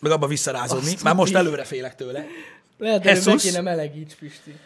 [0.00, 0.92] Meg abba visszarázódni.
[0.94, 1.50] Azt Már most mondja.
[1.50, 2.26] előre félek tőle.
[2.78, 3.26] Lehet, hogy Jesus.
[3.26, 4.56] meg kéne melegíts, Pisti.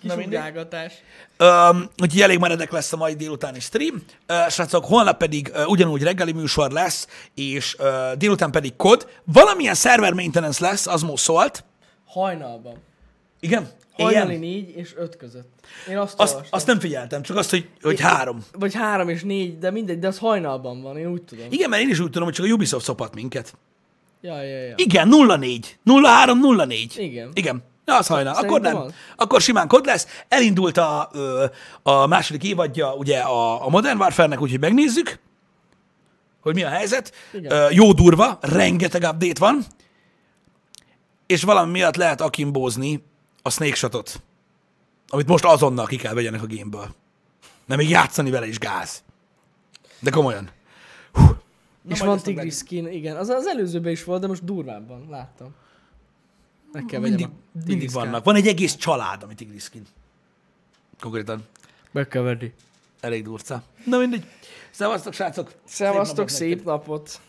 [0.00, 0.92] Kis Na ugrálgatás.
[1.38, 4.02] Um, úgyhogy elég meredek lesz a mai délutáni stream.
[4.28, 9.08] Uh, srácok, holnap pedig uh, ugyanúgy reggeli műsor lesz, és uh, délután pedig kod.
[9.24, 11.64] Valamilyen server maintenance lesz, az most szólt.
[12.06, 12.82] Hajnalban.
[13.40, 13.70] Igen?
[14.04, 15.48] Hajnali négy és öt között.
[15.90, 16.58] Én azt, Azt, olvastam.
[16.58, 18.44] azt nem figyeltem, csak azt, hogy, hogy három.
[18.52, 21.46] Vagy három és négy, de mindegy, de az hajnalban van, én úgy tudom.
[21.50, 23.54] Igen, mert én is úgy tudom, hogy csak a Ubisoft szopat minket.
[24.20, 24.72] Ja, ja, ja.
[24.76, 25.78] Igen, 04.
[26.02, 26.94] 03, 04.
[26.98, 27.30] Igen.
[27.34, 27.62] Igen.
[27.84, 28.32] Na, az hajnal.
[28.32, 28.82] Akkor Szerintem nem.
[28.82, 28.92] az.
[29.16, 30.06] Akkor simán kod lesz.
[30.28, 31.10] Elindult a,
[31.82, 35.18] a második évadja ugye a, a Modern Warfare-nek, úgyhogy megnézzük,
[36.40, 37.12] hogy mi a helyzet.
[37.32, 37.72] Igen.
[37.72, 39.64] Jó durva, rengeteg update van,
[41.26, 43.04] és valami miatt lehet akimbózni
[43.46, 44.22] a Snake Shotot,
[45.08, 46.94] amit most azonnal ki kell vegyenek a gameből.
[47.64, 49.02] Nem még játszani vele is gáz.
[49.98, 50.50] De komolyan.
[51.14, 51.22] és
[51.88, 53.16] majd van ezt meg- Tigris skin, igen.
[53.16, 55.54] Az az előzőben is volt, de most durvábban, láttam.
[56.72, 58.24] Meg kell Mindig, a mindig Tigris vannak.
[58.24, 59.82] Van egy egész család, amit Tigriskin.
[61.00, 61.46] Konkrétan.
[61.90, 62.52] Meg kell venni.
[63.00, 63.62] Elég durca.
[63.84, 64.26] Na mindegy.
[64.70, 65.48] Szevasztok, srácok!
[65.48, 67.20] Szép Szevasztok, napot szép napot!